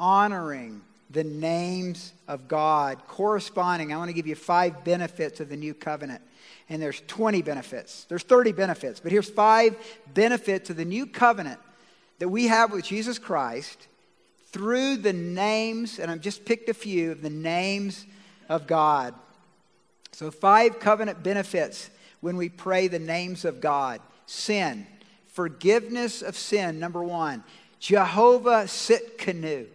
honoring 0.00 0.80
the 1.10 1.24
names 1.24 2.14
of 2.26 2.48
God, 2.48 3.02
corresponding. 3.06 3.92
I 3.92 3.98
want 3.98 4.08
to 4.08 4.14
give 4.14 4.26
you 4.26 4.34
five 4.34 4.82
benefits 4.82 5.40
of 5.40 5.50
the 5.50 5.58
new 5.58 5.74
covenant 5.74 6.22
and 6.70 6.80
there's 6.80 7.02
20 7.06 7.42
benefits. 7.42 8.04
There's 8.04 8.22
30 8.22 8.52
benefits, 8.52 9.00
but 9.00 9.12
here's 9.12 9.28
five 9.28 9.76
benefits 10.14 10.70
of 10.70 10.78
the 10.78 10.86
new 10.86 11.04
covenant 11.04 11.60
that 12.18 12.30
we 12.30 12.46
have 12.46 12.72
with 12.72 12.86
Jesus 12.86 13.18
Christ 13.18 13.88
through 14.52 14.96
the 14.96 15.12
names, 15.12 15.98
and 15.98 16.10
I've 16.10 16.22
just 16.22 16.46
picked 16.46 16.70
a 16.70 16.74
few 16.74 17.12
of 17.12 17.20
the 17.20 17.28
names 17.28 18.06
of 18.48 18.66
God. 18.66 19.12
So, 20.18 20.32
five 20.32 20.80
covenant 20.80 21.22
benefits 21.22 21.90
when 22.18 22.36
we 22.36 22.48
pray 22.48 22.88
the 22.88 22.98
names 22.98 23.44
of 23.44 23.60
God 23.60 24.00
sin, 24.26 24.84
forgiveness 25.28 26.22
of 26.22 26.36
sin, 26.36 26.80
number 26.80 27.04
one. 27.04 27.44
Jehovah 27.78 28.64
Tsidkenu. 28.64 29.68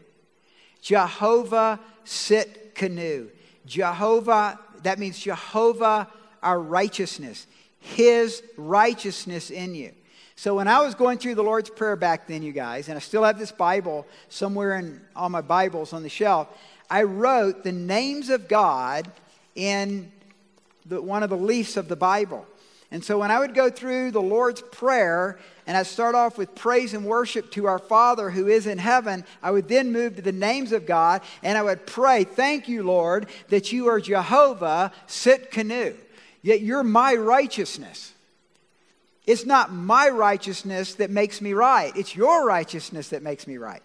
Jehovah 0.81 1.79
Tsidkenu. 2.05 3.29
Jehovah, 3.65 4.59
that 4.81 4.99
means 4.99 5.17
Jehovah 5.17 6.09
our 6.41 6.59
righteousness, 6.59 7.47
His 7.79 8.43
righteousness 8.57 9.49
in 9.49 9.75
you. 9.75 9.93
So 10.35 10.55
when 10.55 10.67
I 10.67 10.81
was 10.81 10.93
going 10.93 11.19
through 11.19 11.35
the 11.35 11.41
Lord's 11.41 11.69
Prayer 11.69 11.95
back 11.95 12.27
then, 12.27 12.43
you 12.43 12.51
guys, 12.51 12.89
and 12.89 12.97
I 12.97 12.99
still 12.99 13.23
have 13.23 13.39
this 13.39 13.53
Bible 13.53 14.05
somewhere 14.27 14.77
in 14.77 14.99
all 15.15 15.29
my 15.29 15.39
Bibles 15.39 15.93
on 15.93 16.03
the 16.03 16.09
shelf, 16.09 16.49
I 16.89 17.03
wrote 17.03 17.63
the 17.63 17.71
names 17.71 18.29
of 18.29 18.49
God 18.49 19.09
in 19.55 20.11
the, 20.85 21.01
one 21.01 21.23
of 21.23 21.29
the 21.29 21.37
leaves 21.37 21.77
of 21.77 21.87
the 21.87 21.95
Bible. 21.95 22.45
And 22.91 23.03
so 23.03 23.17
when 23.17 23.31
I 23.31 23.39
would 23.39 23.55
go 23.55 23.71
through 23.71 24.11
the 24.11 24.21
Lord's 24.21 24.61
Prayer 24.61 25.39
and 25.65 25.75
I 25.75 25.81
start 25.81 26.13
off 26.13 26.37
with 26.37 26.53
praise 26.53 26.93
and 26.93 27.05
worship 27.05 27.49
to 27.53 27.65
our 27.65 27.79
Father 27.79 28.29
who 28.29 28.47
is 28.47 28.67
in 28.67 28.77
heaven, 28.77 29.25
I 29.41 29.49
would 29.49 29.67
then 29.67 29.91
move 29.91 30.15
to 30.15 30.21
the 30.21 30.31
names 30.31 30.71
of 30.71 30.85
God 30.85 31.21
and 31.41 31.57
I 31.57 31.63
would 31.63 31.87
pray, 31.87 32.23
Thank 32.23 32.69
you, 32.69 32.83
Lord, 32.83 33.27
that 33.49 33.71
you 33.71 33.87
are 33.87 33.99
Jehovah 33.99 34.91
Tsidkenu. 35.07 35.95
Yet 36.43 36.61
you're 36.61 36.83
my 36.83 37.15
righteousness. 37.15 38.13
It's 39.25 39.45
not 39.45 39.73
my 39.73 40.09
righteousness 40.09 40.95
that 40.95 41.09
makes 41.09 41.41
me 41.41 41.53
right, 41.53 41.95
it's 41.95 42.15
your 42.15 42.45
righteousness 42.45 43.09
that 43.09 43.23
makes 43.23 43.47
me 43.47 43.57
right. 43.57 43.81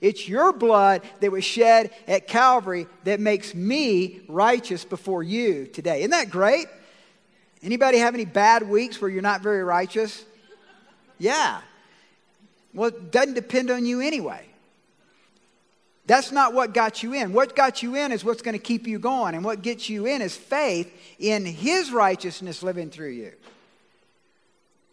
It's 0.00 0.28
your 0.28 0.52
blood 0.52 1.02
that 1.20 1.32
was 1.32 1.44
shed 1.44 1.90
at 2.06 2.26
Calvary 2.26 2.86
that 3.04 3.20
makes 3.20 3.54
me 3.54 4.20
righteous 4.28 4.84
before 4.84 5.22
you 5.22 5.66
today. 5.66 6.00
Isn't 6.00 6.10
that 6.10 6.30
great? 6.30 6.66
Anybody 7.62 7.98
have 7.98 8.14
any 8.14 8.24
bad 8.24 8.68
weeks 8.68 9.00
where 9.00 9.10
you're 9.10 9.22
not 9.22 9.42
very 9.42 9.64
righteous? 9.64 10.24
Yeah. 11.18 11.60
Well, 12.74 12.88
it 12.88 13.10
doesn't 13.10 13.34
depend 13.34 13.70
on 13.70 13.86
you 13.86 14.00
anyway. 14.00 14.46
That's 16.06 16.30
not 16.30 16.54
what 16.54 16.72
got 16.72 17.02
you 17.02 17.14
in. 17.14 17.32
What 17.32 17.56
got 17.56 17.82
you 17.82 17.96
in 17.96 18.12
is 18.12 18.24
what's 18.24 18.42
going 18.42 18.52
to 18.52 18.62
keep 18.62 18.86
you 18.86 18.98
going. 18.98 19.34
And 19.34 19.44
what 19.44 19.62
gets 19.62 19.88
you 19.88 20.06
in 20.06 20.22
is 20.22 20.36
faith 20.36 20.92
in 21.18 21.44
His 21.44 21.90
righteousness 21.90 22.62
living 22.62 22.90
through 22.90 23.10
you. 23.10 23.32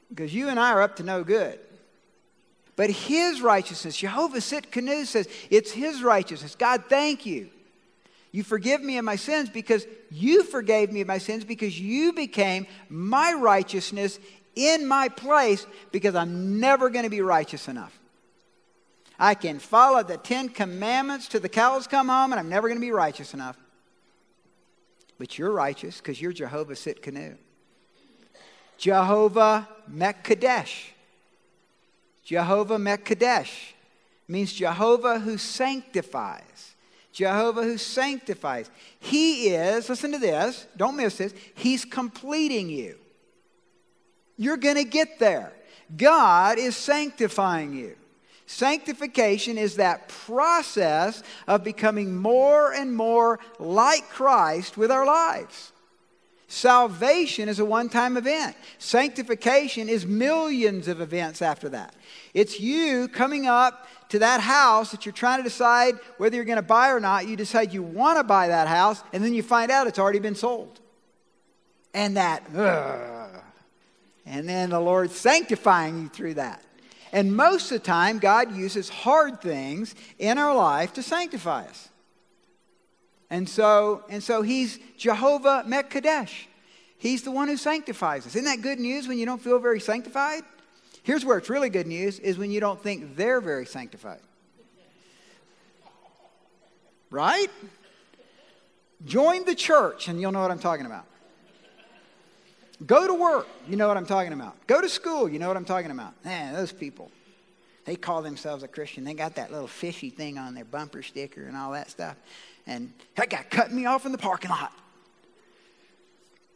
Because 0.10 0.34
you 0.34 0.50
and 0.50 0.60
I 0.60 0.72
are 0.72 0.82
up 0.82 0.96
to 0.98 1.04
no 1.04 1.24
good. 1.24 1.60
But 2.76 2.90
His 2.90 3.42
righteousness, 3.42 3.98
Jehovah 3.98 4.40
Tsidkenu 4.40 5.06
says, 5.06 5.28
it's 5.50 5.72
His 5.72 6.02
righteousness. 6.02 6.56
God, 6.56 6.86
thank 6.90 7.26
you. 7.26 7.50
You 8.32 8.44
forgive 8.44 8.82
me 8.82 8.98
of 8.98 9.06
my 9.06 9.16
sins 9.16 9.50
because 9.50 9.86
you 10.10 10.44
forgave 10.44 10.92
me 10.92 11.02
of 11.02 11.08
my 11.08 11.20
sins 11.20 11.46
because 11.46 11.80
you 11.80 12.14
became 12.14 12.66
my 12.90 13.34
righteousness 13.34 14.20
in 14.56 14.88
my 14.88 15.08
place 15.08 15.68
because 15.92 16.16
I'm 16.16 16.60
never 16.60 16.90
going 16.90 17.04
to 17.04 17.12
be 17.12 17.22
righteous 17.22 17.68
enough. 17.68 18.00
I 19.20 19.36
can 19.36 19.60
follow 19.60 20.02
the 20.02 20.18
Ten 20.18 20.50
Commandments 20.50 21.28
till 21.28 21.42
the 21.42 21.50
cows 21.50 21.86
come 21.86 22.10
home, 22.10 22.34
and 22.34 22.40
I'm 22.40 22.50
never 22.50 22.68
going 22.68 22.80
to 22.80 22.86
be 22.86 22.92
righteous 22.92 23.36
enough. 23.36 23.58
But 25.20 25.38
you're 25.38 25.52
righteous 25.52 25.98
because 25.98 26.20
you're 26.20 26.34
Jehovah 26.34 26.74
Tsidkenu. 26.74 27.38
Jehovah 28.78 29.70
Mekadesh. 29.90 30.93
Jehovah 32.24 32.78
Mekadesh 32.78 33.74
means 34.28 34.54
Jehovah 34.54 35.20
who 35.20 35.38
sanctifies. 35.38 36.76
Jehovah 37.12 37.64
who 37.64 37.78
sanctifies. 37.78 38.70
He 39.00 39.50
is, 39.50 39.90
listen 39.90 40.14
to 40.14 40.18
this, 40.18 40.66
don't 40.76 40.96
miss 40.96 41.18
this, 41.18 41.34
He's 41.54 41.86
completing 41.86 42.70
you. 42.70 42.98
You're 44.38 44.58
going 44.58 44.78
to 44.78 44.84
get 44.84 45.20
there. 45.20 45.54
God 45.96 46.58
is 46.58 46.76
sanctifying 46.76 47.74
you. 47.74 47.96
Sanctification 48.46 49.58
is 49.58 49.76
that 49.76 50.10
process 50.10 51.24
of 51.48 51.64
becoming 51.64 52.16
more 52.16 52.74
and 52.74 52.96
more 52.96 53.40
like 53.60 54.10
Christ 54.10 54.78
with 54.78 54.92
our 54.92 55.06
lives. 55.06 55.73
Salvation 56.54 57.50
is 57.50 57.58
a 57.58 57.66
one 57.66 57.90
time 57.90 58.16
event. 58.16 58.56
Sanctification 58.78 59.90
is 59.90 60.06
millions 60.06 60.88
of 60.88 61.02
events 61.02 61.42
after 61.42 61.68
that. 61.70 61.96
It's 62.36 62.60
you 62.60 63.08
coming 63.08 63.48
up 63.48 63.88
to 64.10 64.20
that 64.20 64.40
house 64.40 64.92
that 64.92 65.04
you're 65.04 65.14
trying 65.14 65.40
to 65.40 65.44
decide 65.44 65.96
whether 66.18 66.36
you're 66.36 66.46
going 66.46 66.58
to 66.58 66.62
buy 66.62 66.92
or 66.92 67.00
not. 67.00 67.28
You 67.28 67.36
decide 67.36 67.74
you 67.74 67.82
want 67.82 68.20
to 68.20 68.24
buy 68.24 68.50
that 68.50 68.68
house, 68.68 69.02
and 69.14 69.24
then 69.24 69.34
you 69.34 69.42
find 69.42 69.72
out 69.72 69.88
it's 69.88 69.98
already 69.98 70.20
been 70.20 70.36
sold. 70.36 70.80
And 71.92 72.18
that, 72.18 72.44
ugh, 72.56 73.42
and 74.28 74.48
then 74.48 74.70
the 74.70 74.80
Lord 74.80 75.10
sanctifying 75.10 76.04
you 76.04 76.10
through 76.10 76.36
that. 76.36 76.62
And 77.12 77.36
most 77.36 77.72
of 77.72 77.82
the 77.82 77.86
time, 77.86 78.20
God 78.20 78.56
uses 78.56 78.90
hard 78.90 79.42
things 79.42 79.96
in 80.20 80.38
our 80.38 80.54
life 80.54 80.94
to 80.94 81.02
sanctify 81.02 81.64
us. 81.64 81.90
And 83.34 83.50
so, 83.50 84.04
and 84.10 84.22
so 84.22 84.44
he's 84.44 84.78
Jehovah 84.96 85.64
Mekadesh. 85.66 86.46
He's 87.00 87.24
the 87.24 87.32
one 87.32 87.48
who 87.48 87.58
sanctifies 87.58 88.28
us. 88.28 88.36
Isn't 88.36 88.46
that 88.46 88.62
good 88.62 88.80
news 88.80 89.08
when 89.08 89.18
you 89.18 89.26
don't 89.26 89.42
feel 89.42 89.58
very 89.58 89.80
sanctified? 89.80 90.44
Here's 91.02 91.26
where 91.26 91.40
it's 91.40 91.50
really 91.50 91.72
good 91.72 91.88
news 91.88 92.20
is 92.20 92.38
when 92.38 92.52
you 92.52 92.60
don't 92.60 92.80
think 92.80 93.16
they're 93.16 93.42
very 93.42 93.66
sanctified. 93.66 94.20
Right? 97.10 97.50
Join 99.04 99.46
the 99.46 99.56
church 99.56 100.10
and 100.10 100.22
you'll 100.22 100.32
know 100.32 100.42
what 100.42 100.52
I'm 100.52 100.60
talking 100.60 100.86
about. 100.86 101.06
Go 102.86 103.08
to 103.08 103.16
work, 103.16 103.48
you 103.68 103.78
know 103.78 103.88
what 103.88 103.98
I'm 103.98 104.06
talking 104.06 104.34
about. 104.34 104.68
Go 104.68 104.80
to 104.80 104.88
school, 104.88 105.28
you 105.28 105.40
know 105.40 105.48
what 105.48 105.58
I'm 105.58 105.66
talking 105.66 105.90
about. 105.90 106.14
Man, 106.24 106.54
those 106.54 106.72
people, 106.72 107.10
they 107.86 107.96
call 107.96 108.22
themselves 108.22 108.62
a 108.62 108.68
Christian. 108.68 109.04
They 109.04 109.16
got 109.16 109.34
that 109.36 109.52
little 109.52 109.68
fishy 109.68 110.12
thing 110.12 110.38
on 110.38 110.54
their 110.54 110.66
bumper 110.66 111.02
sticker 111.02 111.46
and 111.46 111.58
all 111.58 111.72
that 111.72 111.90
stuff. 111.90 112.16
And 112.66 112.94
that 113.16 113.30
guy 113.30 113.46
cut 113.50 113.72
me 113.72 113.86
off 113.86 114.06
in 114.06 114.12
the 114.12 114.18
parking 114.18 114.50
lot. 114.50 114.72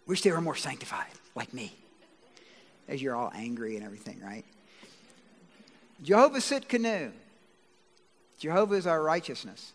Wish 0.06 0.22
they 0.22 0.32
were 0.32 0.42
more 0.42 0.56
sanctified, 0.56 1.12
like 1.36 1.54
me. 1.54 1.76
As 2.88 3.02
you're 3.02 3.16
all 3.16 3.32
angry 3.36 3.76
and 3.76 3.86
everything, 3.86 4.22
right? 4.24 4.46
Jehovah 6.02 6.40
Tsidkenu. 6.40 7.12
Jehovah 8.40 8.76
is 8.76 8.88
our 8.88 9.02
righteousness. 9.02 9.74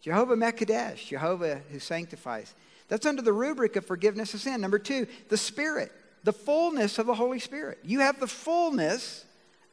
Jehovah 0.00 0.36
Mekadesh, 0.36 1.06
Jehovah 1.08 1.60
who 1.70 1.78
sanctifies. 1.78 2.54
That's 2.88 3.06
under 3.06 3.22
the 3.22 3.32
rubric 3.32 3.76
of 3.76 3.86
forgiveness 3.86 4.34
of 4.34 4.40
sin. 4.40 4.60
Number 4.60 4.78
two, 4.78 5.06
the 5.28 5.36
Spirit, 5.36 5.92
the 6.24 6.32
fullness 6.32 6.98
of 6.98 7.06
the 7.06 7.14
Holy 7.14 7.38
Spirit. 7.38 7.78
You 7.84 8.00
have 8.00 8.20
the 8.20 8.26
fullness 8.26 9.24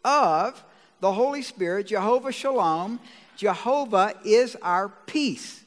of 0.04 0.64
the 1.00 1.14
Holy 1.14 1.42
Spirit, 1.42 1.88
Jehovah 1.88 2.32
Shalom. 2.32 3.00
Jehovah 3.38 4.14
is 4.26 4.56
our 4.62 4.90
peace. 4.90 5.64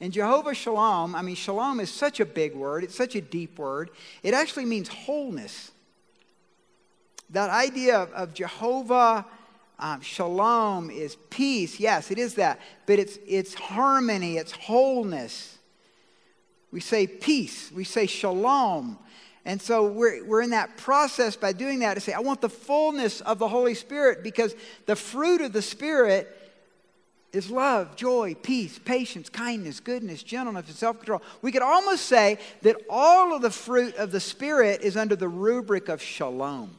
And 0.00 0.12
Jehovah 0.12 0.54
Shalom, 0.54 1.14
I 1.14 1.22
mean, 1.22 1.34
Shalom 1.34 1.78
is 1.78 1.90
such 1.90 2.20
a 2.20 2.26
big 2.26 2.54
word, 2.54 2.84
it's 2.84 2.94
such 2.94 3.14
a 3.14 3.20
deep 3.20 3.58
word. 3.58 3.90
It 4.22 4.32
actually 4.32 4.64
means 4.64 4.88
wholeness. 4.88 5.72
That 7.30 7.50
idea 7.50 7.98
of, 7.98 8.12
of 8.12 8.34
Jehovah 8.34 9.26
um, 9.78 10.00
Shalom 10.00 10.90
is 10.90 11.16
peace. 11.28 11.78
Yes, 11.78 12.10
it 12.10 12.18
is 12.18 12.34
that. 12.34 12.60
But 12.86 12.98
it's, 12.98 13.18
it's 13.26 13.54
harmony, 13.54 14.36
it's 14.36 14.52
wholeness. 14.52 15.58
We 16.72 16.80
say 16.80 17.06
peace, 17.06 17.70
we 17.72 17.84
say 17.84 18.06
shalom. 18.06 18.98
And 19.44 19.60
so 19.60 19.86
we're, 19.86 20.24
we're 20.24 20.42
in 20.42 20.50
that 20.50 20.76
process 20.76 21.34
by 21.34 21.52
doing 21.52 21.80
that 21.80 21.94
to 21.94 22.00
say, 22.00 22.12
I 22.12 22.20
want 22.20 22.40
the 22.40 22.50
fullness 22.50 23.20
of 23.22 23.38
the 23.38 23.48
Holy 23.48 23.74
Spirit 23.74 24.22
because 24.22 24.54
the 24.86 24.96
fruit 24.96 25.40
of 25.40 25.52
the 25.52 25.62
Spirit 25.62 26.28
is 27.32 27.50
love, 27.50 27.96
joy, 27.96 28.34
peace, 28.34 28.78
patience, 28.78 29.28
kindness, 29.28 29.80
goodness, 29.80 30.22
gentleness, 30.22 30.66
and 30.66 30.76
self 30.76 30.98
control. 30.98 31.22
We 31.42 31.52
could 31.52 31.62
almost 31.62 32.06
say 32.06 32.38
that 32.62 32.76
all 32.88 33.34
of 33.34 33.42
the 33.42 33.50
fruit 33.50 33.94
of 33.96 34.10
the 34.10 34.20
Spirit 34.20 34.82
is 34.82 34.96
under 34.96 35.16
the 35.16 35.28
rubric 35.28 35.88
of 35.88 36.02
shalom. 36.02 36.70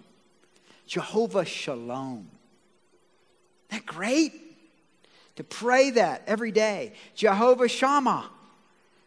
Jehovah 0.92 1.46
Shalom. 1.46 2.28
Isn't 3.70 3.86
that 3.86 3.86
great? 3.86 4.34
To 5.38 5.44
pray 5.46 5.92
that 5.92 6.24
every 6.28 6.52
day. 6.52 6.92
Jehovah 7.16 7.70
Shammah. 7.70 8.30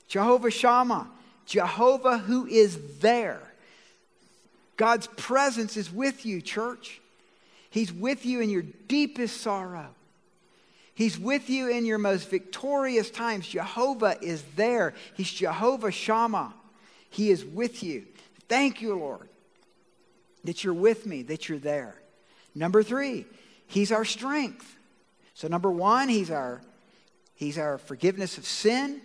Jehovah 0.09 0.51
Shammah. 0.51 1.11
Jehovah 1.45 2.17
who 2.17 2.47
is 2.47 2.99
there. 3.01 3.43
God's 4.79 5.09
presence 5.09 5.77
is 5.77 5.93
with 5.93 6.25
you, 6.25 6.41
church. 6.41 7.03
He's 7.69 7.93
with 7.93 8.25
you 8.25 8.41
in 8.41 8.49
your 8.49 8.65
deepest 8.89 9.43
sorrow. 9.43 9.95
He's 10.95 11.19
with 11.19 11.51
you 11.51 11.69
in 11.69 11.85
your 11.85 11.99
most 11.99 12.31
victorious 12.31 13.11
times. 13.11 13.49
Jehovah 13.49 14.17
is 14.23 14.43
there. 14.55 14.95
He's 15.17 15.31
Jehovah 15.31 15.91
Shammah. 15.91 16.55
He 17.11 17.31
is 17.31 17.45
with 17.45 17.83
you. 17.83 18.07
Thank 18.49 18.81
you, 18.81 18.97
Lord, 18.97 19.29
that 20.45 20.63
you're 20.63 20.75
with 20.75 21.07
me, 21.07 21.23
that 21.23 21.49
you're 21.49 21.59
there. 21.59 21.97
Number 22.55 22.83
three, 22.83 23.27
He's 23.67 23.91
our 23.91 24.05
strength. 24.05 24.77
So, 25.35 25.49
number 25.49 25.71
one, 25.71 26.09
He's 26.09 26.31
our, 26.31 26.61
he's 27.35 27.59
our 27.59 27.79
forgiveness 27.79 28.39
of 28.39 28.45
sin. 28.45 29.01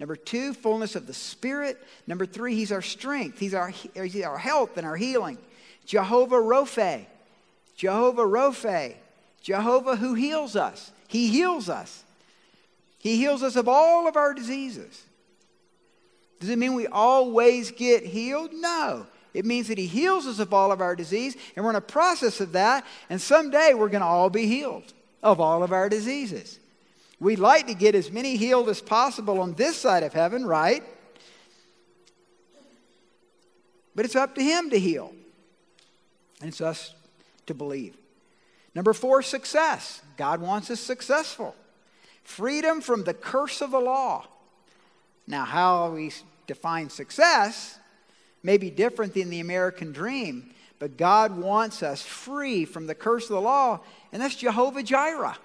Number 0.00 0.16
two, 0.16 0.54
fullness 0.54 0.96
of 0.96 1.06
the 1.06 1.14
Spirit. 1.14 1.78
Number 2.06 2.24
three, 2.24 2.54
He's 2.54 2.72
our 2.72 2.82
strength. 2.82 3.38
He's 3.38 3.54
our, 3.54 3.68
he's 3.68 4.22
our 4.22 4.38
health 4.38 4.78
and 4.78 4.86
our 4.86 4.96
healing. 4.96 5.36
Jehovah 5.84 6.40
Rophe. 6.40 7.06
Jehovah 7.76 8.26
Rophe. 8.26 8.96
Jehovah 9.42 9.96
who 9.96 10.14
heals 10.14 10.56
us. 10.56 10.90
He 11.08 11.28
heals 11.28 11.68
us. 11.68 12.04
He 12.98 13.16
heals 13.16 13.42
us 13.42 13.56
of 13.56 13.68
all 13.68 14.08
of 14.08 14.16
our 14.16 14.32
diseases. 14.32 15.04
Does 16.40 16.48
it 16.48 16.58
mean 16.58 16.74
we 16.74 16.86
always 16.86 17.70
get 17.70 18.04
healed? 18.04 18.50
No. 18.52 19.06
It 19.32 19.44
means 19.44 19.68
that 19.68 19.78
He 19.78 19.86
heals 19.86 20.26
us 20.26 20.38
of 20.38 20.54
all 20.54 20.72
of 20.72 20.80
our 20.80 20.94
disease, 20.94 21.36
and 21.56 21.64
we're 21.64 21.70
in 21.70 21.76
a 21.76 21.80
process 21.80 22.40
of 22.40 22.52
that, 22.52 22.86
and 23.10 23.20
someday 23.20 23.74
we're 23.74 23.88
going 23.88 24.00
to 24.00 24.06
all 24.06 24.30
be 24.30 24.46
healed 24.46 24.92
of 25.22 25.40
all 25.40 25.62
of 25.62 25.72
our 25.72 25.88
diseases. 25.88 26.60
We'd 27.18 27.38
like 27.38 27.66
to 27.66 27.74
get 27.74 27.94
as 27.94 28.10
many 28.10 28.36
healed 28.36 28.68
as 28.68 28.80
possible 28.80 29.40
on 29.40 29.54
this 29.54 29.76
side 29.76 30.02
of 30.02 30.12
heaven, 30.12 30.46
right? 30.46 30.82
But 33.94 34.04
it's 34.04 34.16
up 34.16 34.34
to 34.36 34.42
Him 34.42 34.70
to 34.70 34.78
heal, 34.78 35.12
and 36.40 36.48
it's 36.48 36.60
us 36.60 36.94
to 37.46 37.54
believe. 37.54 37.96
Number 38.74 38.92
four, 38.92 39.22
success. 39.22 40.02
God 40.16 40.40
wants 40.40 40.70
us 40.70 40.80
successful. 40.80 41.54
Freedom 42.24 42.80
from 42.80 43.04
the 43.04 43.14
curse 43.14 43.60
of 43.60 43.70
the 43.70 43.80
law. 43.80 44.26
Now, 45.26 45.44
how 45.44 45.90
we 45.90 46.12
define 46.46 46.90
success 46.90 47.78
may 48.42 48.58
be 48.58 48.70
different 48.70 49.14
than 49.14 49.30
the 49.30 49.40
American 49.40 49.92
dream, 49.92 50.50
but 50.78 50.96
God 50.96 51.36
wants 51.36 51.82
us 51.82 52.02
free 52.02 52.64
from 52.64 52.86
the 52.86 52.94
curse 52.94 53.24
of 53.24 53.30
the 53.30 53.40
law, 53.40 53.80
and 54.12 54.20
that's 54.20 54.36
Jehovah 54.36 54.82
Jireh. 54.82 55.36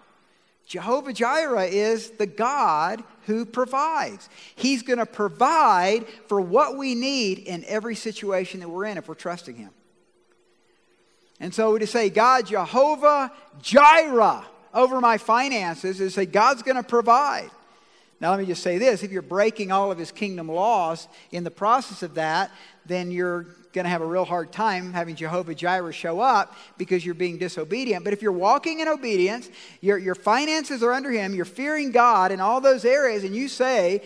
Jehovah 0.66 1.14
Jireh 1.14 1.66
is 1.66 2.12
the 2.12 2.28
God 2.28 3.04
who 3.26 3.46
provides. 3.46 4.30
He's 4.56 4.84
going 4.84 5.00
to 5.00 5.06
provide 5.06 6.08
for 6.28 6.40
what 6.40 6.78
we 6.78 6.94
need 6.94 7.40
in 7.40 7.64
every 7.66 7.96
situation 7.96 8.60
that 8.60 8.70
we're 8.70 8.86
in 8.86 8.98
if 8.98 9.08
we're 9.08 9.16
trusting 9.16 9.56
Him. 9.56 9.72
And 11.40 11.54
so 11.54 11.74
we 11.74 11.80
to 11.80 11.88
say, 11.88 12.10
God, 12.10 12.48
Jehovah 12.48 13.32
Jireh 13.62 14.46
over 14.74 15.02
my 15.02 15.18
finances, 15.18 16.00
is 16.00 16.14
say, 16.14 16.26
God's 16.26 16.64
going 16.64 16.76
to 16.76 16.84
provide. 16.84 17.50
Now, 18.22 18.32
let 18.32 18.40
me 18.40 18.46
just 18.46 18.62
say 18.62 18.78
this 18.78 19.04
if 19.04 19.12
you're 19.12 19.22
breaking 19.22 19.72
all 19.72 19.92
of 19.92 19.98
his 19.98 20.12
kingdom 20.12 20.50
laws 20.50 21.08
in 21.32 21.44
the 21.44 21.52
process 21.52 22.04
of 22.04 22.16
that, 22.16 22.52
then 22.86 23.12
you're 23.12 23.44
going 23.72 23.86
to 23.86 23.90
have 23.90 24.02
a 24.02 24.06
real 24.06 24.26
hard 24.26 24.52
time 24.52 24.94
having 24.94 25.16
Jehovah 25.16 25.56
Jireh 25.56 25.94
show 25.94 26.20
up 26.20 26.56
because 26.78 27.06
you're 27.06 27.16
being 27.16 27.38
disobedient. 27.38 28.04
But 28.04 28.14
if 28.14 28.22
you're 28.22 28.32
walking 28.32 28.80
in 28.80 28.88
obedience, 28.88 29.50
your, 29.80 29.98
your 29.98 30.16
finances 30.16 30.84
are 30.84 30.92
under 30.92 31.12
him, 31.12 31.34
you're 31.34 31.46
fearing 31.46 31.92
God 31.92 32.32
in 32.32 32.40
all 32.40 32.62
those 32.62 32.84
areas, 32.84 33.24
and 33.24 33.36
you 33.36 33.48
say, 33.48 34.02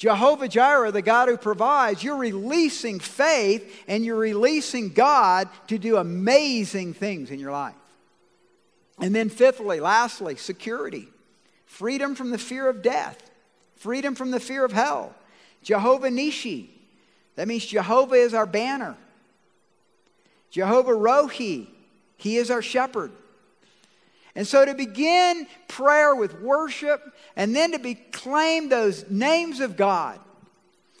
Jehovah 0.00 0.48
Jireh, 0.48 0.92
the 0.92 1.02
God 1.02 1.28
who 1.28 1.36
provides, 1.36 2.02
you're 2.02 2.16
releasing 2.16 3.00
faith 3.00 3.84
and 3.86 4.02
you're 4.02 4.16
releasing 4.16 4.94
God 4.94 5.46
to 5.66 5.76
do 5.76 5.98
amazing 5.98 6.94
things 6.94 7.30
in 7.30 7.38
your 7.38 7.52
life. 7.52 7.74
And 8.98 9.14
then, 9.14 9.28
fifthly, 9.28 9.78
lastly, 9.78 10.36
security 10.36 11.06
freedom 11.66 12.14
from 12.14 12.30
the 12.30 12.38
fear 12.38 12.66
of 12.70 12.80
death, 12.80 13.30
freedom 13.76 14.14
from 14.14 14.30
the 14.30 14.40
fear 14.40 14.64
of 14.64 14.72
hell. 14.72 15.14
Jehovah 15.62 16.08
Nishi, 16.08 16.68
that 17.36 17.46
means 17.46 17.66
Jehovah 17.66 18.14
is 18.14 18.32
our 18.32 18.46
banner. 18.46 18.96
Jehovah 20.50 20.92
Rohi, 20.92 21.66
he 22.16 22.38
is 22.38 22.50
our 22.50 22.62
shepherd. 22.62 23.12
And 24.34 24.46
so 24.46 24.64
to 24.64 24.74
begin 24.74 25.46
prayer 25.68 26.14
with 26.14 26.40
worship 26.40 27.14
and 27.36 27.54
then 27.54 27.72
to 27.72 27.78
proclaim 27.78 28.68
those 28.68 29.08
names 29.10 29.60
of 29.60 29.76
God, 29.76 30.20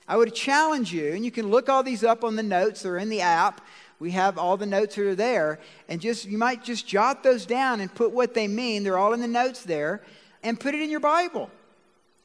I 0.08 0.16
would 0.16 0.34
challenge 0.34 0.92
you, 0.92 1.12
and 1.12 1.24
you 1.24 1.30
can 1.30 1.50
look 1.50 1.68
all 1.68 1.84
these 1.84 2.02
up 2.02 2.24
on 2.24 2.34
the 2.34 2.42
notes, 2.42 2.82
they're 2.82 2.98
in 2.98 3.08
the 3.08 3.20
app. 3.20 3.60
We 4.00 4.10
have 4.12 4.38
all 4.38 4.56
the 4.56 4.66
notes 4.66 4.96
that 4.96 5.06
are 5.06 5.14
there, 5.14 5.60
and 5.88 6.00
just 6.00 6.24
you 6.24 6.36
might 6.36 6.64
just 6.64 6.86
jot 6.86 7.22
those 7.22 7.46
down 7.46 7.80
and 7.80 7.94
put 7.94 8.10
what 8.10 8.34
they 8.34 8.48
mean. 8.48 8.82
They're 8.82 8.98
all 8.98 9.12
in 9.12 9.20
the 9.20 9.28
notes 9.28 9.62
there, 9.62 10.02
and 10.42 10.58
put 10.58 10.74
it 10.74 10.80
in 10.80 10.90
your 10.90 11.00
Bible. 11.00 11.48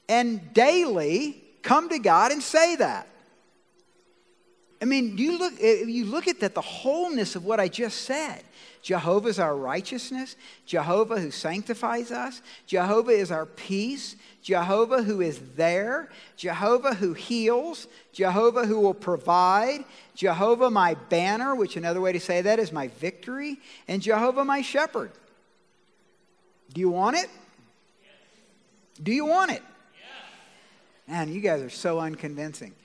And 0.10 0.54
daily 0.54 1.44
come 1.62 1.90
to 1.90 2.00
God 2.00 2.32
and 2.32 2.42
say 2.42 2.76
that. 2.78 3.08
I 4.82 4.86
mean, 4.86 5.18
you 5.18 5.38
look, 5.38 5.54
eh, 5.60 5.84
you 5.86 6.06
look 6.06 6.28
at 6.28 6.40
that, 6.40 6.56
the 6.56 6.62
wholeness 6.62 7.36
of 7.36 7.44
what 7.46 7.60
I 7.60 7.68
just 7.68 8.04
said. 8.04 8.44
Jehovah 8.86 9.30
is 9.30 9.40
our 9.40 9.58
righteousness. 9.58 10.36
Jehovah 10.68 11.20
who 11.20 11.32
sanctifies 11.32 12.12
us. 12.12 12.44
Jehovah 12.68 13.14
is 13.14 13.32
our 13.32 13.48
peace. 13.48 14.16
Jehovah 14.44 15.02
who 15.02 15.22
is 15.22 15.42
there. 15.56 16.10
Jehovah 16.38 16.94
who 16.94 17.14
heals. 17.14 17.88
Jehovah 18.14 18.68
who 18.68 18.80
will 18.80 18.94
provide. 18.94 19.86
Jehovah 20.14 20.70
my 20.70 20.94
banner, 21.10 21.56
which 21.56 21.78
another 21.78 22.00
way 22.00 22.12
to 22.12 22.20
say 22.20 22.44
that 22.44 22.60
is 22.60 22.72
my 22.72 22.90
victory. 22.90 23.58
And 23.88 24.04
Jehovah 24.04 24.46
my 24.46 24.62
shepherd. 24.62 25.10
Do 26.72 26.80
you 26.80 26.92
want 26.92 27.18
it? 27.18 27.30
Do 29.02 29.12
you 29.12 29.26
want 29.26 29.50
it? 29.50 29.64
Man, 31.08 31.34
you 31.34 31.42
guys 31.42 31.64
are 31.64 31.72
so 31.72 32.00
unconvincing. 32.00 32.76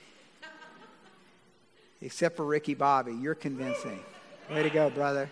Except 2.01 2.37
for 2.37 2.43
Ricky 2.43 2.73
Bobby. 2.73 3.13
You're 3.13 3.35
convincing. 3.35 3.99
Way 4.49 4.63
to 4.63 4.71
go, 4.71 4.89
brother. 4.89 5.29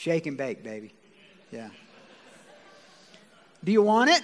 Shake 0.00 0.24
and 0.24 0.34
bake, 0.34 0.64
baby. 0.64 0.94
Yeah. 1.52 1.68
Do 3.62 3.70
you 3.70 3.82
want 3.82 4.08
it? 4.08 4.22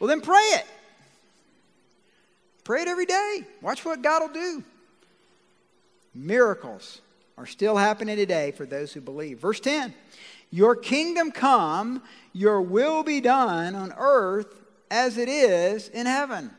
Well, 0.00 0.08
then 0.08 0.20
pray 0.20 0.42
it. 0.42 0.66
Pray 2.64 2.82
it 2.82 2.88
every 2.88 3.06
day. 3.06 3.46
Watch 3.62 3.84
what 3.84 4.02
God 4.02 4.22
will 4.22 4.34
do. 4.34 4.64
Miracles 6.16 7.00
are 7.36 7.46
still 7.46 7.76
happening 7.76 8.16
today 8.16 8.50
for 8.50 8.66
those 8.66 8.92
who 8.92 9.00
believe. 9.00 9.38
Verse 9.38 9.60
10 9.60 9.94
Your 10.50 10.74
kingdom 10.74 11.30
come, 11.30 12.02
your 12.32 12.60
will 12.60 13.04
be 13.04 13.20
done 13.20 13.76
on 13.76 13.94
earth 13.96 14.60
as 14.90 15.16
it 15.16 15.28
is 15.28 15.90
in 15.90 16.06
heaven. 16.06 16.50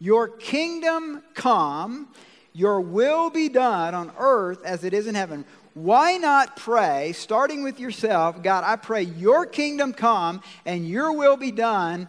Your 0.00 0.28
kingdom 0.28 1.22
come, 1.32 2.08
your 2.52 2.82
will 2.82 3.30
be 3.30 3.48
done 3.48 3.94
on 3.94 4.12
earth 4.18 4.62
as 4.66 4.84
it 4.84 4.92
is 4.92 5.06
in 5.06 5.14
heaven 5.14 5.46
why 5.76 6.16
not 6.16 6.56
pray, 6.56 7.12
starting 7.12 7.62
with 7.62 7.78
yourself, 7.78 8.42
God, 8.42 8.64
I 8.64 8.76
pray 8.76 9.02
your 9.02 9.44
kingdom 9.44 9.92
come 9.92 10.40
and 10.64 10.88
your 10.88 11.12
will 11.12 11.36
be 11.36 11.50
done 11.50 12.08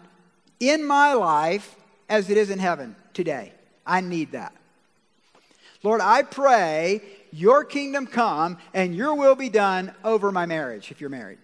in 0.58 0.86
my 0.86 1.12
life 1.12 1.76
as 2.08 2.30
it 2.30 2.38
is 2.38 2.48
in 2.48 2.58
heaven 2.58 2.96
today. 3.12 3.52
I 3.86 4.00
need 4.00 4.32
that. 4.32 4.54
Lord, 5.82 6.00
I 6.00 6.22
pray 6.22 7.02
your 7.30 7.62
kingdom 7.62 8.06
come 8.06 8.56
and 8.72 8.96
your 8.96 9.14
will 9.14 9.34
be 9.34 9.50
done 9.50 9.92
over 10.02 10.32
my 10.32 10.46
marriage 10.46 10.90
if 10.90 10.98
you're 10.98 11.10
married. 11.10 11.36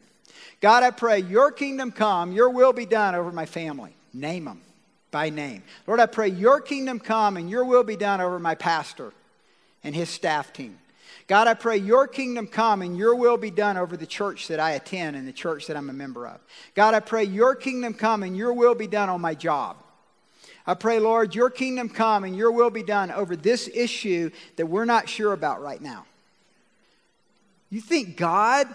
God, 0.63 0.83
I 0.83 0.93
pray 0.93 1.19
your 1.19 1.53
kingdom 1.53 1.93
come, 1.93 2.33
your 2.33 2.49
will 2.49 2.73
be 2.73 2.87
done 2.87 3.15
over 3.15 3.33
my 3.33 3.45
family. 3.45 3.95
Name 4.15 4.47
them 4.47 4.63
by 5.11 5.29
name. 5.29 5.63
Lord, 5.87 6.01
I 6.01 6.07
pray 6.07 6.29
your 6.29 6.63
kingdom 6.63 7.01
come 7.01 7.37
and 7.37 7.51
your 7.51 7.67
will 7.67 7.85
be 7.85 7.97
done 7.97 8.23
over 8.23 8.39
my 8.39 8.55
pastor 8.55 9.13
and 9.83 9.95
his 9.95 10.09
staff 10.09 10.55
team. 10.55 10.79
God, 11.27 11.47
I 11.49 11.55
pray 11.55 11.79
your 11.79 12.07
kingdom 12.07 12.47
come 12.47 12.83
and 12.83 12.97
your 12.97 13.15
will 13.15 13.39
be 13.39 13.51
done 13.51 13.77
over 13.79 13.97
the 13.97 14.07
church 14.07 14.49
that 14.49 14.61
I 14.61 14.73
attend 14.73 15.17
and 15.17 15.27
the 15.27 15.33
church 15.33 15.67
that 15.67 15.77
I'm 15.77 15.89
a 15.89 15.95
member 15.95 16.27
of. 16.27 16.39
God, 16.75 16.93
I 16.93 17.01
pray 17.01 17.25
your 17.25 17.55
kingdom 17.55 17.95
come 17.95 18.23
and 18.23 18.37
your 18.37 18.53
will 18.53 18.75
be 18.75 18.87
done 18.87 19.09
on 19.09 19.21
my 19.21 19.35
job. 19.35 19.79
I 20.67 20.75
pray, 20.75 20.99
Lord, 20.99 21.35
your 21.35 21.51
kingdom 21.51 21.89
come 21.89 22.25
and 22.25 22.37
your 22.37 22.51
will 22.53 22.71
be 22.71 22.83
done 22.83 23.11
over 23.11 23.37
this 23.37 23.69
issue 23.73 24.31
that 24.57 24.67
we're 24.67 24.85
not 24.85 25.09
sure 25.09 25.33
about 25.33 25.63
right 25.63 25.81
now. 25.81 26.07
You 27.71 27.81
think 27.81 28.17
God 28.17 28.69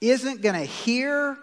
isn't 0.00 0.42
going 0.42 0.56
to 0.56 0.64
hear 0.64 1.38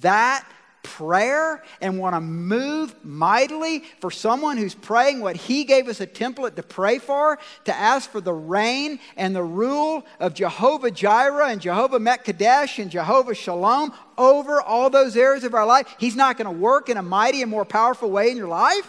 that 0.00 0.46
prayer 0.86 1.62
and 1.80 1.98
want 1.98 2.14
to 2.14 2.20
move 2.20 2.94
mightily 3.04 3.80
for 4.00 4.10
someone 4.10 4.56
who's 4.56 4.74
praying 4.74 5.20
what 5.20 5.34
he 5.34 5.64
gave 5.64 5.88
us 5.88 6.00
a 6.00 6.06
template 6.06 6.54
to 6.54 6.62
pray 6.62 6.98
for, 6.98 7.38
to 7.64 7.74
ask 7.74 8.08
for 8.10 8.20
the 8.20 8.32
reign 8.32 9.00
and 9.16 9.34
the 9.34 9.42
rule 9.42 10.06
of 10.20 10.32
Jehovah 10.32 10.92
Jireh 10.92 11.48
and 11.48 11.60
Jehovah 11.60 11.98
Mekadesh 11.98 12.80
and 12.80 12.90
Jehovah 12.90 13.34
Shalom 13.34 13.92
over 14.16 14.62
all 14.62 14.88
those 14.88 15.16
areas 15.16 15.44
of 15.44 15.54
our 15.54 15.66
life, 15.66 15.92
he's 15.98 16.16
not 16.16 16.38
going 16.38 16.46
to 16.46 16.60
work 16.60 16.88
in 16.88 16.96
a 16.96 17.02
mighty 17.02 17.42
and 17.42 17.50
more 17.50 17.64
powerful 17.64 18.10
way 18.10 18.30
in 18.30 18.36
your 18.36 18.48
life? 18.48 18.88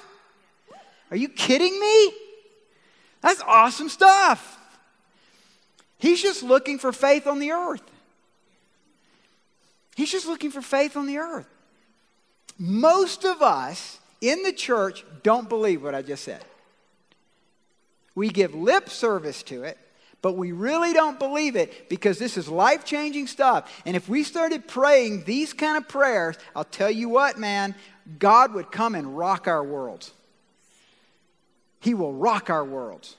Are 1.09 1.17
you 1.17 1.29
kidding 1.29 1.79
me? 1.79 2.13
That's 3.21 3.41
awesome 3.41 3.89
stuff. 3.89 4.59
He's 5.97 6.21
just 6.21 6.43
looking 6.43 6.77
for 6.77 6.91
faith 6.91 7.25
on 7.25 7.39
the 7.39 7.51
earth. 7.51 7.81
He's 9.95 10.11
just 10.11 10.27
looking 10.27 10.51
for 10.51 10.61
faith 10.61 10.95
on 10.95 11.07
the 11.07 11.17
earth. 11.17 11.47
Most 12.59 13.23
of 13.23 13.41
us 13.41 13.99
in 14.21 14.43
the 14.43 14.51
church 14.51 15.05
don't 15.23 15.47
believe 15.47 15.83
what 15.83 15.95
I 15.95 16.01
just 16.01 16.23
said. 16.23 16.43
We 18.15 18.29
give 18.29 18.55
lip 18.55 18.89
service 18.89 19.43
to 19.43 19.63
it, 19.63 19.77
but 20.23 20.33
we 20.33 20.51
really 20.51 20.91
don't 20.91 21.19
believe 21.19 21.55
it 21.55 21.87
because 21.87 22.17
this 22.17 22.35
is 22.35 22.49
life 22.49 22.83
changing 22.83 23.27
stuff. 23.27 23.71
And 23.85 23.95
if 23.95 24.09
we 24.09 24.23
started 24.23 24.67
praying 24.67 25.23
these 25.25 25.53
kind 25.53 25.77
of 25.77 25.87
prayers, 25.87 26.35
I'll 26.55 26.63
tell 26.63 26.89
you 26.89 27.09
what, 27.09 27.37
man, 27.37 27.75
God 28.17 28.53
would 28.53 28.71
come 28.71 28.95
and 28.95 29.15
rock 29.15 29.47
our 29.47 29.63
worlds. 29.63 30.11
He 31.79 31.93
will 31.93 32.13
rock 32.13 32.49
our 32.49 32.65
worlds. 32.65 33.15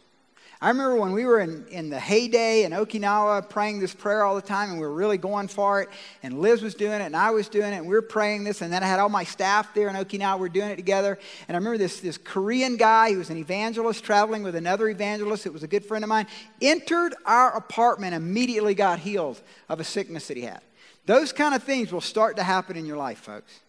I 0.61 0.71
remember 0.71 0.97
when 0.97 1.13
we 1.13 1.25
were 1.25 1.39
in, 1.39 1.65
in 1.69 1.89
the 1.89 2.01
heyday 2.01 2.65
in 2.65 2.73
Okinawa 2.73 3.49
praying 3.49 3.79
this 3.79 3.95
prayer 3.95 4.25
all 4.25 4.35
the 4.35 4.43
time, 4.43 4.71
and 4.71 4.81
we 4.81 4.85
were 4.85 4.93
really 4.93 5.17
going 5.17 5.47
for 5.47 5.83
it. 5.83 5.89
And 6.25 6.41
Liz 6.41 6.63
was 6.63 6.75
doing 6.75 7.01
it, 7.01 7.05
and 7.05 7.15
I 7.15 7.31
was 7.31 7.49
doing 7.49 7.73
it, 7.73 7.77
and 7.77 7.87
we 7.87 7.95
were 7.95 8.03
praying 8.03 8.43
this. 8.43 8.61
And 8.61 8.73
then 8.73 8.83
I 8.83 8.87
had 8.87 8.99
all 8.99 9.09
my 9.09 9.23
staff 9.23 9.73
there 9.73 9.89
in 9.89 9.95
Okinawa. 9.95 10.35
We 10.35 10.41
were 10.41 10.49
doing 10.49 10.71
it 10.71 10.77
together. 10.77 11.17
And 11.47 11.57
I 11.57 11.59
remember 11.59 11.79
this, 11.79 12.01
this 12.01 12.19
Korean 12.19 12.77
guy 12.77 13.13
who 13.13 13.19
was 13.19 13.31
an 13.31 13.37
evangelist 13.37 14.03
traveling 14.03 14.43
with 14.43 14.57
another 14.57 14.89
evangelist. 14.89 15.47
It 15.47 15.53
was 15.53 15.63
a 15.63 15.69
good 15.69 15.85
friend 15.85 16.03
of 16.03 16.09
mine. 16.09 16.27
Entered 16.61 17.15
our 17.25 17.57
apartment, 17.57 18.15
immediately 18.15 18.75
got 18.75 18.99
healed 18.99 19.41
of 19.69 19.79
a 19.79 19.85
sickness 19.85 20.27
that 20.27 20.37
he 20.37 20.43
had. 20.43 20.61
Those 21.07 21.33
kind 21.33 21.55
of 21.55 21.63
things 21.63 21.93
will 21.93 22.01
start 22.01 22.37
to 22.37 22.43
happen 22.43 22.77
in 22.77 22.85
your 22.85 22.97
life, 22.97 23.19
folks. 23.19 23.61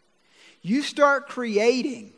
You 0.63 0.81
start 0.81 1.27
creating 1.27 2.13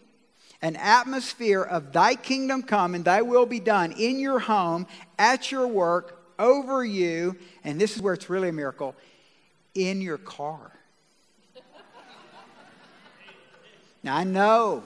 an 0.61 0.75
atmosphere 0.75 1.61
of 1.61 1.91
thy 1.91 2.15
kingdom 2.15 2.61
come 2.61 2.93
and 2.93 3.03
thy 3.03 3.21
will 3.21 3.45
be 3.45 3.59
done 3.59 3.91
in 3.93 4.19
your 4.19 4.39
home, 4.39 4.85
at 5.17 5.51
your 5.51 5.67
work, 5.67 6.19
over 6.37 6.83
you, 6.83 7.35
and 7.63 7.79
this 7.79 7.95
is 7.95 8.01
where 8.01 8.13
it's 8.13 8.29
really 8.29 8.49
a 8.49 8.53
miracle, 8.53 8.95
in 9.73 10.01
your 10.01 10.17
car. 10.17 10.71
now, 14.03 14.15
I 14.15 14.23
know 14.23 14.83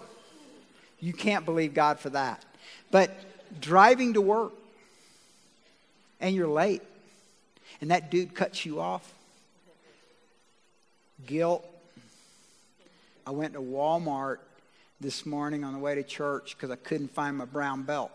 you 0.99 1.13
can't 1.13 1.45
believe 1.45 1.73
God 1.73 1.99
for 1.99 2.09
that, 2.11 2.43
but 2.91 3.11
driving 3.59 4.13
to 4.13 4.21
work 4.21 4.53
and 6.21 6.35
you're 6.35 6.47
late, 6.47 6.81
and 7.81 7.91
that 7.91 8.09
dude 8.09 8.33
cuts 8.33 8.65
you 8.65 8.79
off, 8.79 9.13
guilt. 11.25 11.65
I 13.27 13.31
went 13.31 13.53
to 13.53 13.59
Walmart 13.59 14.37
this 14.99 15.25
morning 15.25 15.63
on 15.63 15.73
the 15.73 15.79
way 15.79 15.95
to 15.95 16.03
church 16.03 16.55
because 16.55 16.71
I 16.71 16.77
couldn't 16.77 17.13
find 17.13 17.37
my 17.37 17.45
brown 17.45 17.83
belt. 17.83 18.11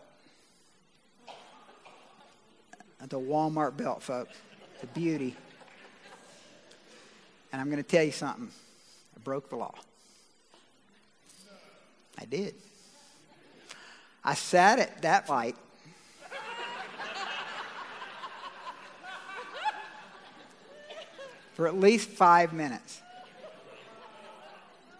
The 3.08 3.18
Walmart 3.18 3.76
belt, 3.76 4.02
folks. 4.02 4.36
The 4.80 4.86
beauty. 4.88 5.36
And 7.52 7.60
I'm 7.60 7.70
going 7.70 7.82
to 7.82 7.88
tell 7.88 8.04
you 8.04 8.12
something. 8.12 8.50
I 9.16 9.20
broke 9.22 9.48
the 9.48 9.56
law. 9.56 9.74
I 12.18 12.24
did. 12.24 12.54
I 14.22 14.34
sat 14.34 14.78
at 14.78 15.02
that 15.02 15.28
light. 15.28 15.56
for 21.54 21.66
at 21.66 21.78
least 21.78 22.08
five 22.08 22.54
minutes 22.54 23.02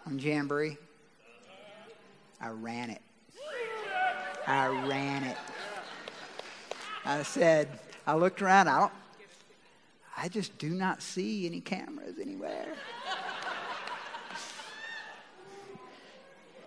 on 0.05 0.19
Jamboree. 0.19 0.77
I 2.41 2.49
ran 2.49 2.89
it. 2.89 3.01
I 4.47 4.67
ran 4.87 5.23
it. 5.23 5.37
I 7.05 7.23
said, 7.23 7.67
I 8.07 8.15
looked 8.15 8.41
around, 8.41 8.67
I 8.67 8.79
don't, 8.79 8.91
I 10.17 10.27
just 10.27 10.57
do 10.57 10.69
not 10.69 11.01
see 11.01 11.45
any 11.45 11.61
cameras 11.61 12.15
anywhere. 12.19 12.67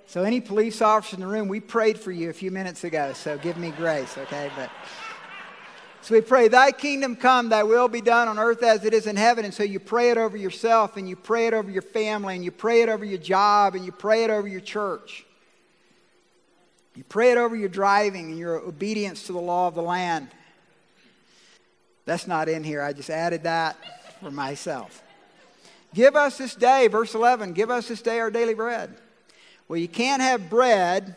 so, 0.06 0.22
any 0.22 0.40
police 0.40 0.80
officer 0.80 1.16
in 1.16 1.20
the 1.20 1.26
room, 1.26 1.48
we 1.48 1.60
prayed 1.60 1.98
for 1.98 2.12
you 2.12 2.30
a 2.30 2.32
few 2.32 2.50
minutes 2.50 2.84
ago, 2.84 3.12
so 3.12 3.36
give 3.38 3.56
me 3.56 3.70
grace, 3.72 4.16
okay? 4.16 4.50
But 4.56 4.70
so 6.02 6.14
we 6.14 6.20
pray, 6.20 6.48
Thy 6.48 6.70
kingdom 6.70 7.16
come, 7.16 7.48
Thy 7.48 7.62
will 7.62 7.88
be 7.88 8.00
done 8.00 8.28
on 8.28 8.38
earth 8.38 8.62
as 8.62 8.84
it 8.84 8.92
is 8.92 9.06
in 9.06 9.16
heaven. 9.16 9.44
And 9.44 9.54
so 9.54 9.62
you 9.62 9.80
pray 9.80 10.10
it 10.10 10.18
over 10.18 10.36
yourself, 10.36 10.96
and 10.96 11.08
you 11.08 11.16
pray 11.16 11.46
it 11.46 11.54
over 11.54 11.70
your 11.70 11.82
family, 11.82 12.34
and 12.34 12.44
you 12.44 12.50
pray 12.50 12.82
it 12.82 12.88
over 12.88 13.04
your 13.04 13.18
job, 13.18 13.74
and 13.74 13.84
you 13.84 13.92
pray 13.92 14.24
it 14.24 14.30
over 14.30 14.46
your 14.46 14.60
church. 14.60 15.24
You 16.94 17.04
pray 17.04 17.32
it 17.32 17.38
over 17.38 17.56
your 17.56 17.68
driving 17.68 18.30
and 18.30 18.38
your 18.38 18.56
obedience 18.56 19.26
to 19.26 19.32
the 19.32 19.40
law 19.40 19.68
of 19.68 19.74
the 19.74 19.82
land. 19.82 20.28
That's 22.04 22.26
not 22.26 22.48
in 22.48 22.62
here. 22.62 22.82
I 22.82 22.92
just 22.92 23.10
added 23.10 23.44
that 23.44 23.76
for 24.20 24.30
myself. 24.30 25.02
Give 25.94 26.16
us 26.16 26.38
this 26.38 26.54
day, 26.54 26.88
verse 26.88 27.14
11, 27.14 27.52
give 27.52 27.70
us 27.70 27.88
this 27.88 28.02
day 28.02 28.20
our 28.20 28.30
daily 28.30 28.54
bread. 28.54 28.94
Well, 29.68 29.78
you 29.78 29.88
can't 29.88 30.20
have 30.20 30.50
bread 30.50 31.16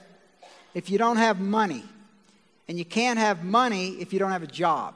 if 0.74 0.90
you 0.90 0.98
don't 0.98 1.18
have 1.18 1.40
money. 1.40 1.84
And 2.68 2.78
you 2.78 2.86
can't 2.86 3.18
have 3.18 3.44
money 3.44 3.92
if 4.02 4.12
you 4.14 4.20
don't 4.20 4.32
have 4.32 4.44
a 4.44 4.48
job. 4.48 4.94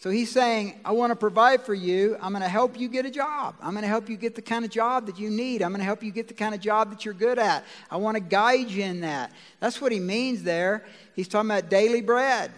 So 0.00 0.10
he's 0.10 0.30
saying, 0.30 0.78
I 0.84 0.92
want 0.92 1.10
to 1.10 1.16
provide 1.16 1.62
for 1.62 1.74
you. 1.74 2.16
I'm 2.22 2.30
going 2.30 2.42
to 2.42 2.48
help 2.48 2.78
you 2.78 2.88
get 2.88 3.04
a 3.04 3.10
job. 3.10 3.56
I'm 3.60 3.72
going 3.72 3.82
to 3.82 3.88
help 3.88 4.08
you 4.08 4.16
get 4.16 4.36
the 4.36 4.42
kind 4.42 4.64
of 4.64 4.70
job 4.70 5.06
that 5.06 5.18
you 5.18 5.28
need. 5.28 5.60
I'm 5.60 5.70
going 5.70 5.80
to 5.80 5.84
help 5.84 6.04
you 6.04 6.12
get 6.12 6.28
the 6.28 6.34
kind 6.34 6.54
of 6.54 6.60
job 6.60 6.90
that 6.90 7.04
you're 7.04 7.14
good 7.14 7.36
at. 7.38 7.64
I 7.90 7.96
want 7.96 8.16
to 8.16 8.20
guide 8.20 8.70
you 8.70 8.84
in 8.84 9.00
that. 9.00 9.32
That's 9.58 9.80
what 9.80 9.90
he 9.90 9.98
means 9.98 10.44
there. 10.44 10.84
He's 11.16 11.26
talking 11.26 11.50
about 11.50 11.68
daily 11.68 12.00
bread. 12.00 12.52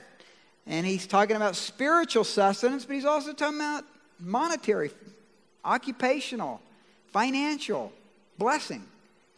And 0.67 0.87
he's 0.87 1.07
talking 1.07 1.35
about 1.35 1.57
spiritual 1.57 2.25
sustenance, 2.25 2.85
but 2.85 2.95
he's 2.95 3.07
also 3.07 3.33
talking 3.33 3.59
about 3.59 3.85
monetary, 4.21 4.91
occupational, 5.65 6.61
financial 7.07 7.91
blessing. 8.37 8.85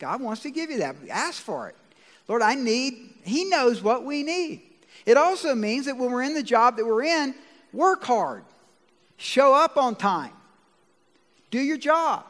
God 0.00 0.20
wants 0.20 0.42
to 0.42 0.50
give 0.50 0.70
you 0.70 0.78
that. 0.78 0.96
Ask 1.08 1.40
for 1.40 1.68
it. 1.68 1.76
Lord, 2.26 2.42
I 2.42 2.54
need, 2.54 3.10
He 3.22 3.44
knows 3.44 3.80
what 3.80 4.04
we 4.04 4.24
need. 4.24 4.62
It 5.06 5.16
also 5.16 5.54
means 5.54 5.86
that 5.86 5.96
when 5.96 6.10
we're 6.10 6.22
in 6.22 6.34
the 6.34 6.42
job 6.42 6.76
that 6.76 6.84
we're 6.84 7.04
in, 7.04 7.34
Work 7.72 8.04
hard. 8.04 8.44
Show 9.16 9.54
up 9.54 9.76
on 9.76 9.94
time. 9.94 10.32
Do 11.50 11.60
your 11.60 11.78
job. 11.78 12.24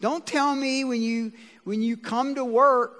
Don't 0.00 0.26
tell 0.26 0.54
me 0.54 0.84
when 0.84 1.02
you, 1.02 1.32
when 1.64 1.82
you 1.82 1.96
come 1.96 2.34
to 2.34 2.44
work 2.44 2.96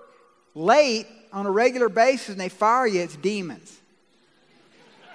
late 0.55 1.07
on 1.33 1.47
a 1.47 1.51
regular 1.51 1.89
basis 1.89 2.31
and 2.31 2.41
they 2.41 2.49
fire 2.49 2.87
you, 2.87 3.01
it's 3.01 3.17
demons. 3.17 3.79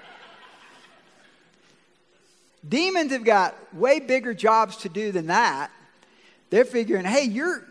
demons 2.67 3.11
have 3.11 3.23
got 3.23 3.55
way 3.73 3.99
bigger 3.99 4.33
jobs 4.33 4.77
to 4.77 4.89
do 4.89 5.11
than 5.11 5.27
that. 5.27 5.71
They're 6.49 6.65
figuring, 6.65 7.05
hey, 7.05 7.25
you're, 7.25 7.63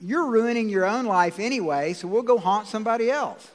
you're 0.00 0.26
ruining 0.26 0.68
your 0.68 0.86
own 0.86 1.06
life 1.06 1.38
anyway, 1.38 1.92
so 1.92 2.08
we'll 2.08 2.22
go 2.22 2.38
haunt 2.38 2.66
somebody 2.66 3.10
else. 3.10 3.50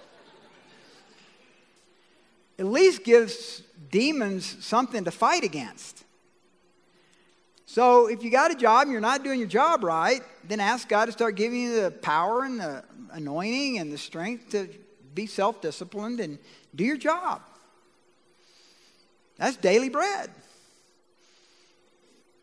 At 2.58 2.66
least 2.66 3.04
gives 3.04 3.64
demons 3.91 4.63
something 4.63 5.04
to 5.06 5.12
fight 5.12 5.43
against. 5.43 6.04
So 7.65 8.08
if 8.08 8.23
you 8.23 8.32
got 8.32 8.52
a 8.52 8.56
job 8.56 8.84
and 8.84 8.91
you're 8.91 8.99
not 8.99 9.23
doing 9.23 9.39
your 9.39 9.47
job 9.47 9.84
right, 9.84 10.21
then 10.47 10.60
ask 10.60 10.89
God 10.89 11.06
to 11.06 11.12
start 11.12 11.36
giving 11.36 11.62
you 11.62 11.82
the 11.82 11.91
power 11.91 12.43
and 12.43 12.60
the 12.60 12.84
anointing 13.12 13.78
and 13.78 13.91
the 13.91 13.97
strength 13.97 14.49
to 14.52 14.69
be 15.13 15.28
self 15.28 15.62
disciplined 15.62 16.19
and 16.19 16.39
do 16.73 16.84
your 16.84 16.97
job. 16.97 17.41
That's 19.38 19.56
daily 19.56 19.89
bread. 19.89 20.32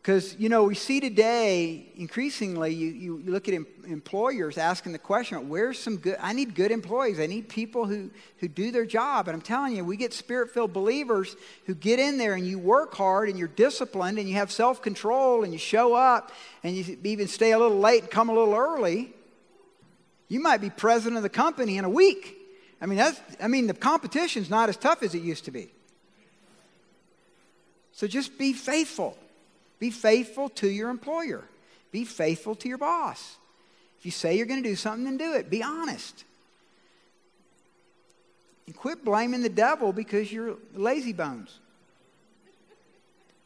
Because, 0.07 0.39
you 0.39 0.47
know, 0.47 0.63
we 0.63 0.73
see 0.73 1.01
today 1.01 1.91
increasingly, 1.97 2.73
you, 2.73 2.87
you, 2.87 3.23
look 3.25 3.49
at 3.49 3.53
em- 3.53 3.67
employers 3.85 4.57
asking 4.57 4.93
the 4.93 4.99
question, 4.99 5.49
where's 5.49 5.77
some 5.77 5.97
good, 5.97 6.15
I 6.21 6.31
need 6.31 6.55
good 6.55 6.71
employees. 6.71 7.19
I 7.19 7.25
need 7.25 7.49
people 7.49 7.85
who, 7.85 8.09
who 8.37 8.47
do 8.47 8.71
their 8.71 8.85
job. 8.85 9.27
And 9.27 9.35
I'm 9.35 9.41
telling 9.41 9.75
you, 9.75 9.83
we 9.83 9.97
get 9.97 10.13
spirit 10.13 10.51
filled 10.51 10.71
believers 10.71 11.35
who 11.65 11.75
get 11.75 11.99
in 11.99 12.17
there 12.17 12.35
and 12.35 12.47
you 12.47 12.57
work 12.57 12.95
hard 12.95 13.27
and 13.27 13.37
you're 13.37 13.49
disciplined 13.49 14.17
and 14.17 14.29
you 14.29 14.35
have 14.35 14.49
self 14.49 14.81
control 14.81 15.43
and 15.43 15.51
you 15.51 15.59
show 15.59 15.93
up 15.93 16.31
and 16.63 16.73
you 16.73 16.97
even 17.03 17.27
stay 17.27 17.51
a 17.51 17.59
little 17.59 17.77
late 17.77 18.03
and 18.03 18.09
come 18.09 18.29
a 18.29 18.33
little 18.33 18.55
early. 18.55 19.13
You 20.29 20.39
might 20.39 20.61
be 20.61 20.69
president 20.69 21.17
of 21.17 21.23
the 21.23 21.27
company 21.27 21.77
in 21.77 21.83
a 21.83 21.89
week. 21.89 22.33
I 22.79 22.85
mean, 22.85 22.97
that's, 22.97 23.19
I 23.41 23.49
mean, 23.49 23.67
the 23.67 23.73
competition's 23.73 24.49
not 24.49 24.69
as 24.69 24.77
tough 24.77 25.03
as 25.03 25.13
it 25.15 25.21
used 25.21 25.43
to 25.43 25.51
be. 25.51 25.69
So 27.91 28.07
just 28.07 28.37
be 28.37 28.53
faithful. 28.53 29.17
Be 29.79 29.91
faithful 29.91 30.49
to 30.49 30.67
your 30.67 30.89
employer. 30.89 31.43
Be 31.91 32.03
faithful 32.05 32.55
to 32.55 32.67
your 32.67 32.77
boss. 32.77 33.37
If 33.99 34.05
you 34.05 34.11
say 34.11 34.37
you're 34.37 34.45
going 34.45 34.61
to 34.61 34.69
do 34.69 34.75
something, 34.75 35.05
then 35.05 35.17
do 35.17 35.33
it. 35.33 35.49
Be 35.49 35.63
honest. 35.63 36.23
And 38.65 38.75
quit 38.75 39.03
blaming 39.05 39.41
the 39.41 39.49
devil 39.49 39.93
because 39.93 40.31
you're 40.31 40.55
lazy 40.73 41.13
bones. 41.13 41.59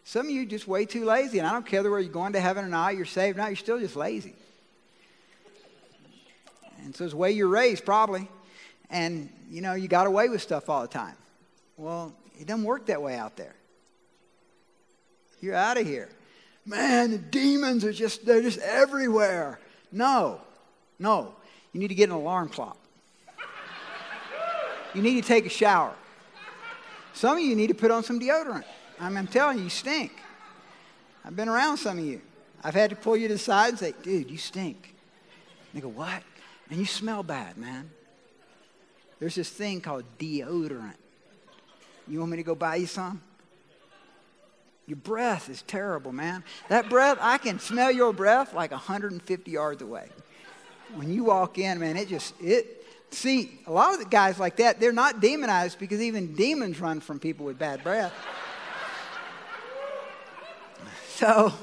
Some 0.03 0.25
of 0.25 0.31
you 0.31 0.45
just 0.45 0.67
way 0.67 0.85
too 0.85 1.05
lazy, 1.05 1.37
and 1.39 1.47
I 1.47 1.51
don't 1.51 1.65
care 1.65 1.83
whether 1.83 1.99
you're 1.99 2.11
going 2.11 2.33
to 2.33 2.41
heaven 2.41 2.65
or 2.65 2.69
not, 2.69 2.95
you're 2.95 3.05
saved 3.05 3.37
or 3.37 3.41
not, 3.41 3.47
you're 3.47 3.55
still 3.55 3.79
just 3.79 3.95
lazy. 3.95 4.35
And 6.83 6.95
so 6.95 7.03
it's 7.03 7.13
the 7.13 7.17
way 7.17 7.31
you're 7.31 7.47
raised, 7.47 7.85
probably. 7.85 8.27
And, 8.89 9.29
you 9.49 9.61
know, 9.61 9.73
you 9.73 9.87
got 9.87 10.07
away 10.07 10.27
with 10.27 10.41
stuff 10.41 10.69
all 10.69 10.81
the 10.81 10.87
time. 10.87 11.15
Well, 11.77 12.13
it 12.39 12.47
doesn't 12.47 12.65
work 12.65 12.87
that 12.87 13.01
way 13.01 13.15
out 13.15 13.37
there. 13.37 13.53
You're 15.39 15.55
out 15.55 15.77
of 15.77 15.85
here 15.85 16.09
man, 16.65 17.11
the 17.11 17.17
demons 17.17 17.83
are 17.83 17.93
just, 17.93 18.25
they're 18.25 18.41
just 18.41 18.59
everywhere. 18.59 19.59
No, 19.91 20.41
no. 20.99 21.33
You 21.73 21.79
need 21.79 21.89
to 21.89 21.95
get 21.95 22.09
an 22.09 22.15
alarm 22.15 22.49
clock. 22.49 22.77
You 24.93 25.01
need 25.01 25.21
to 25.21 25.27
take 25.27 25.45
a 25.45 25.49
shower. 25.49 25.93
Some 27.13 27.37
of 27.37 27.43
you 27.43 27.55
need 27.55 27.67
to 27.67 27.73
put 27.73 27.91
on 27.91 28.03
some 28.03 28.19
deodorant. 28.19 28.65
I 28.99 29.09
mean, 29.09 29.17
I'm 29.17 29.27
telling 29.27 29.57
you, 29.57 29.65
you 29.65 29.69
stink. 29.69 30.11
I've 31.23 31.35
been 31.35 31.49
around 31.49 31.77
some 31.77 31.97
of 31.97 32.05
you. 32.05 32.21
I've 32.63 32.73
had 32.73 32.89
to 32.89 32.95
pull 32.95 33.17
you 33.17 33.27
to 33.27 33.33
the 33.35 33.39
side 33.39 33.69
and 33.69 33.79
say, 33.79 33.93
dude, 34.03 34.29
you 34.29 34.37
stink. 34.37 34.93
And 35.73 35.81
they 35.81 35.81
go, 35.81 35.89
what? 35.89 36.23
And 36.69 36.79
you 36.79 36.85
smell 36.85 37.23
bad, 37.23 37.57
man. 37.57 37.89
There's 39.19 39.35
this 39.35 39.49
thing 39.49 39.81
called 39.81 40.03
deodorant. 40.17 40.95
You 42.07 42.19
want 42.19 42.31
me 42.31 42.37
to 42.37 42.43
go 42.43 42.55
buy 42.55 42.75
you 42.75 42.87
some? 42.87 43.21
Your 44.91 44.97
breath 44.97 45.49
is 45.49 45.61
terrible, 45.61 46.11
man. 46.11 46.43
That 46.67 46.89
breath, 46.89 47.17
I 47.21 47.37
can 47.37 47.59
smell 47.59 47.89
your 47.89 48.11
breath 48.11 48.53
like 48.53 48.71
150 48.71 49.49
yards 49.49 49.81
away. 49.81 50.09
When 50.95 51.09
you 51.09 51.23
walk 51.23 51.57
in, 51.57 51.79
man, 51.79 51.95
it 51.95 52.09
just, 52.09 52.33
it, 52.41 52.85
see, 53.09 53.57
a 53.67 53.71
lot 53.71 53.93
of 53.93 53.99
the 53.99 54.05
guys 54.05 54.37
like 54.37 54.57
that, 54.57 54.81
they're 54.81 54.91
not 54.91 55.21
demonized 55.21 55.79
because 55.79 56.01
even 56.01 56.35
demons 56.35 56.81
run 56.81 56.99
from 56.99 57.19
people 57.19 57.45
with 57.45 57.57
bad 57.57 57.85
breath. 57.85 58.11
So, 61.15 61.53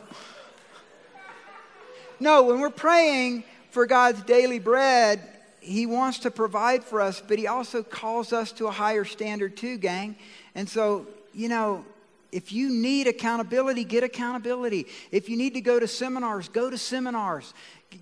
no, 2.19 2.45
when 2.45 2.61
we're 2.61 2.71
praying 2.71 3.45
for 3.73 3.85
God's 3.85 4.23
daily 4.23 4.59
bread, 4.59 5.21
He 5.61 5.85
wants 5.85 6.21
to 6.21 6.31
provide 6.31 6.83
for 6.83 7.03
us, 7.03 7.21
but 7.21 7.39
He 7.39 7.47
also 7.47 7.83
calls 7.83 8.33
us 8.33 8.53
to 8.53 8.69
a 8.69 8.71
higher 8.71 9.05
standard 9.05 9.55
too, 9.55 9.77
gang. 9.77 10.17
And 10.55 10.67
so, 10.67 11.07
you 11.35 11.51
know, 11.51 11.85
if 12.31 12.53
you 12.53 12.71
need 12.71 13.07
accountability, 13.07 13.85
get 13.85 14.05
accountability. 14.05 14.87
If 15.11 15.29
you 15.29 15.37
need 15.37 15.55
to 15.55 15.61
go 15.61 15.81
to 15.81 15.89
seminars, 15.89 16.49
go 16.49 16.69
to 16.69 16.77
seminars. 16.77 17.55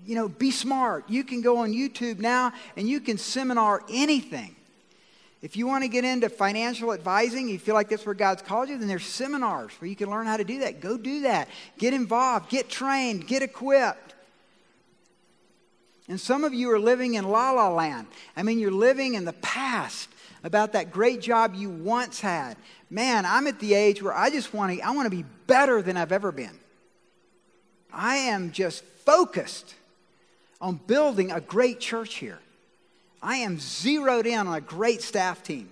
You 0.05 0.15
know, 0.15 0.27
be 0.27 0.51
smart. 0.51 1.09
You 1.09 1.23
can 1.23 1.41
go 1.41 1.57
on 1.57 1.71
YouTube 1.71 2.19
now 2.19 2.51
and 2.75 2.89
you 2.89 2.99
can 2.99 3.17
seminar 3.17 3.83
anything. 3.89 4.55
If 5.41 5.55
you 5.55 5.67
want 5.67 5.83
to 5.83 5.87
get 5.87 6.03
into 6.03 6.29
financial 6.29 6.91
advising, 6.91 7.47
you 7.47 7.59
feel 7.59 7.75
like 7.75 7.89
that's 7.89 8.05
where 8.05 8.15
God's 8.15 8.41
called 8.41 8.69
you, 8.69 8.77
then 8.77 8.87
there's 8.87 9.05
seminars 9.05 9.71
where 9.79 9.87
you 9.87 9.95
can 9.95 10.09
learn 10.09 10.25
how 10.25 10.35
to 10.35 10.43
do 10.43 10.59
that. 10.59 10.81
Go 10.81 10.97
do 10.97 11.21
that. 11.21 11.47
Get 11.77 11.93
involved, 11.93 12.49
get 12.49 12.69
trained, 12.69 13.27
get 13.27 13.43
equipped. 13.43 14.15
And 16.09 16.19
some 16.19 16.43
of 16.43 16.53
you 16.53 16.71
are 16.71 16.79
living 16.79 17.13
in 17.15 17.27
la 17.27 17.51
la 17.51 17.69
land. 17.69 18.07
I 18.35 18.43
mean, 18.43 18.59
you're 18.59 18.71
living 18.71 19.13
in 19.13 19.25
the 19.25 19.33
past 19.33 20.09
about 20.43 20.73
that 20.73 20.91
great 20.91 21.21
job 21.21 21.53
you 21.55 21.69
once 21.69 22.19
had. 22.19 22.57
Man, 22.89 23.25
I'm 23.25 23.47
at 23.47 23.59
the 23.59 23.73
age 23.73 24.01
where 24.01 24.13
I 24.13 24.29
just 24.29 24.53
want 24.53 24.77
to 24.77 24.81
I 24.81 24.91
want 24.91 25.05
to 25.05 25.15
be 25.15 25.25
better 25.45 25.81
than 25.81 25.97
I've 25.97 26.11
ever 26.11 26.31
been. 26.31 26.57
I 27.91 28.17
am 28.17 28.51
just 28.51 28.83
focused 28.83 29.75
on 30.59 30.79
building 30.87 31.31
a 31.31 31.41
great 31.41 31.79
church 31.79 32.15
here. 32.15 32.39
I 33.21 33.37
am 33.37 33.59
zeroed 33.59 34.27
in 34.27 34.47
on 34.47 34.53
a 34.53 34.61
great 34.61 35.01
staff 35.01 35.43
team. 35.43 35.69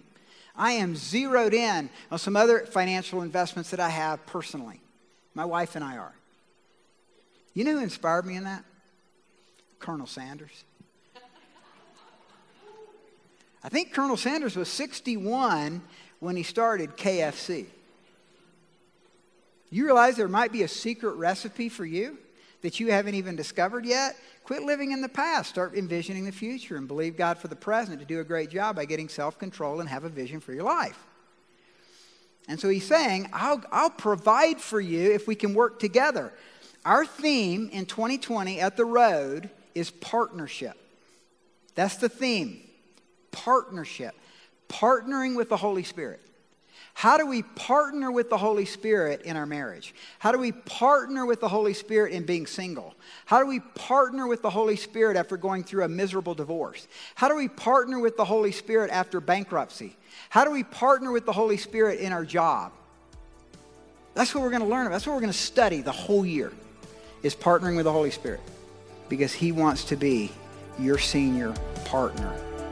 I 0.56 0.74
am 0.74 0.96
zeroed 0.96 1.54
in 1.54 1.90
on 2.12 2.20
some 2.20 2.36
other 2.36 2.66
financial 2.66 3.22
investments 3.22 3.72
that 3.72 3.80
I 3.80 3.90
have 3.90 4.26
personally. 4.26 4.80
My 5.34 5.46
wife 5.46 5.76
and 5.76 5.84
I 5.84 5.98
are. 5.98 6.16
You 7.54 7.64
know 7.64 7.74
who 7.74 7.84
inspired 7.84 8.26
me 8.26 8.36
in 8.36 8.46
that? 8.46 8.64
Colonel 9.80 10.08
Sanders. 10.08 10.64
I 13.66 13.70
think 13.70 13.94
Colonel 13.94 14.16
Sanders 14.16 14.56
was 14.56 14.70
61 14.70 15.82
when 16.20 16.36
he 16.36 16.44
started 16.44 16.96
KFC. 16.98 17.66
You 19.72 19.86
realize 19.86 20.16
there 20.16 20.28
might 20.28 20.52
be 20.52 20.62
a 20.62 20.68
secret 20.68 21.16
recipe 21.16 21.68
for 21.70 21.84
you 21.84 22.20
that 22.62 22.80
you 22.80 22.92
haven't 22.92 23.16
even 23.16 23.36
discovered 23.36 23.84
yet? 23.84 24.18
Quit 24.44 24.62
living 24.62 24.92
in 24.92 25.02
the 25.02 25.10
past. 25.10 25.50
Start 25.50 25.74
envisioning 25.74 26.26
the 26.26 26.32
future 26.32 26.76
and 26.76 26.88
believe 26.88 27.18
God 27.18 27.40
for 27.40 27.48
the 27.48 27.56
present 27.56 28.00
to 28.00 28.06
do 28.06 28.20
a 28.20 28.24
great 28.24 28.52
job 28.52 28.76
by 28.76 28.86
getting 28.86 29.10
self 29.10 29.40
control 29.40 29.80
and 29.80 29.90
have 29.90 30.04
a 30.04 30.10
vision 30.10 30.40
for 30.40 30.54
your 30.54 30.64
life. 30.64 31.04
And 32.48 32.60
so 32.60 32.70
he's 32.70 32.86
saying, 32.86 33.32
I'll, 33.34 33.64
I'll 33.72 33.90
provide 33.90 34.62
for 34.62 34.80
you 34.80 35.12
if 35.12 35.28
we 35.28 35.34
can 35.34 35.56
work 35.56 35.80
together. 35.80 36.32
Our 36.86 37.04
theme 37.04 37.70
in 37.72 37.88
2020 37.88 38.60
at 38.60 38.78
the 38.78 38.86
road 38.86 39.50
is 39.74 39.90
partnership. 39.90 40.78
That's 41.74 41.98
the 41.98 42.10
theme 42.10 42.65
partnership, 43.36 44.16
partnering 44.70 45.36
with 45.36 45.50
the 45.50 45.58
Holy 45.58 45.84
Spirit. 45.84 46.22
How 46.94 47.18
do 47.18 47.26
we 47.26 47.44
partner 47.44 48.10
with 48.10 48.30
the 48.30 48.38
Holy 48.38 48.64
Spirit 48.64 49.24
in 49.24 49.36
our 49.36 49.46
marriage? 49.46 49.94
How 50.18 50.32
do 50.32 50.40
we 50.40 50.54
partner 50.54 51.26
with 51.26 51.42
the 51.42 51.50
Holy 51.50 51.74
Spirit 51.74 52.14
in 52.14 52.26
being 52.26 52.48
single? 52.48 52.96
How 53.26 53.42
do 53.42 53.48
we 53.48 53.60
partner 53.60 54.28
with 54.28 54.42
the 54.42 54.50
Holy 54.50 54.78
Spirit 54.78 55.18
after 55.18 55.36
going 55.36 55.66
through 55.66 55.84
a 55.84 55.90
miserable 55.90 56.34
divorce? 56.34 56.88
How 57.14 57.28
do 57.28 57.36
we 57.36 57.50
partner 57.50 58.00
with 58.00 58.16
the 58.16 58.24
Holy 58.24 58.54
Spirit 58.54 58.92
after 58.92 59.20
bankruptcy? 59.20 59.98
How 60.30 60.46
do 60.46 60.52
we 60.52 60.64
partner 60.64 61.12
with 61.12 61.26
the 61.26 61.34
Holy 61.34 61.58
Spirit 61.58 62.00
in 62.00 62.14
our 62.14 62.24
job? 62.24 62.72
That's 64.14 64.34
what 64.34 64.42
we're 64.42 64.52
going 64.52 64.62
to 64.62 64.70
learn. 64.70 64.90
That's 64.90 65.06
what 65.06 65.14
we're 65.14 65.22
going 65.22 65.34
to 65.34 65.38
study 65.38 65.82
the 65.82 65.92
whole 65.92 66.26
year 66.26 66.54
is 67.24 67.36
partnering 67.36 67.76
with 67.76 67.84
the 67.84 67.92
Holy 67.92 68.12
Spirit 68.12 68.40
because 69.10 69.34
he 69.34 69.52
wants 69.52 69.84
to 69.86 69.98
be 69.98 70.32
your 70.80 70.98
senior 70.98 71.54
partner 71.84 72.34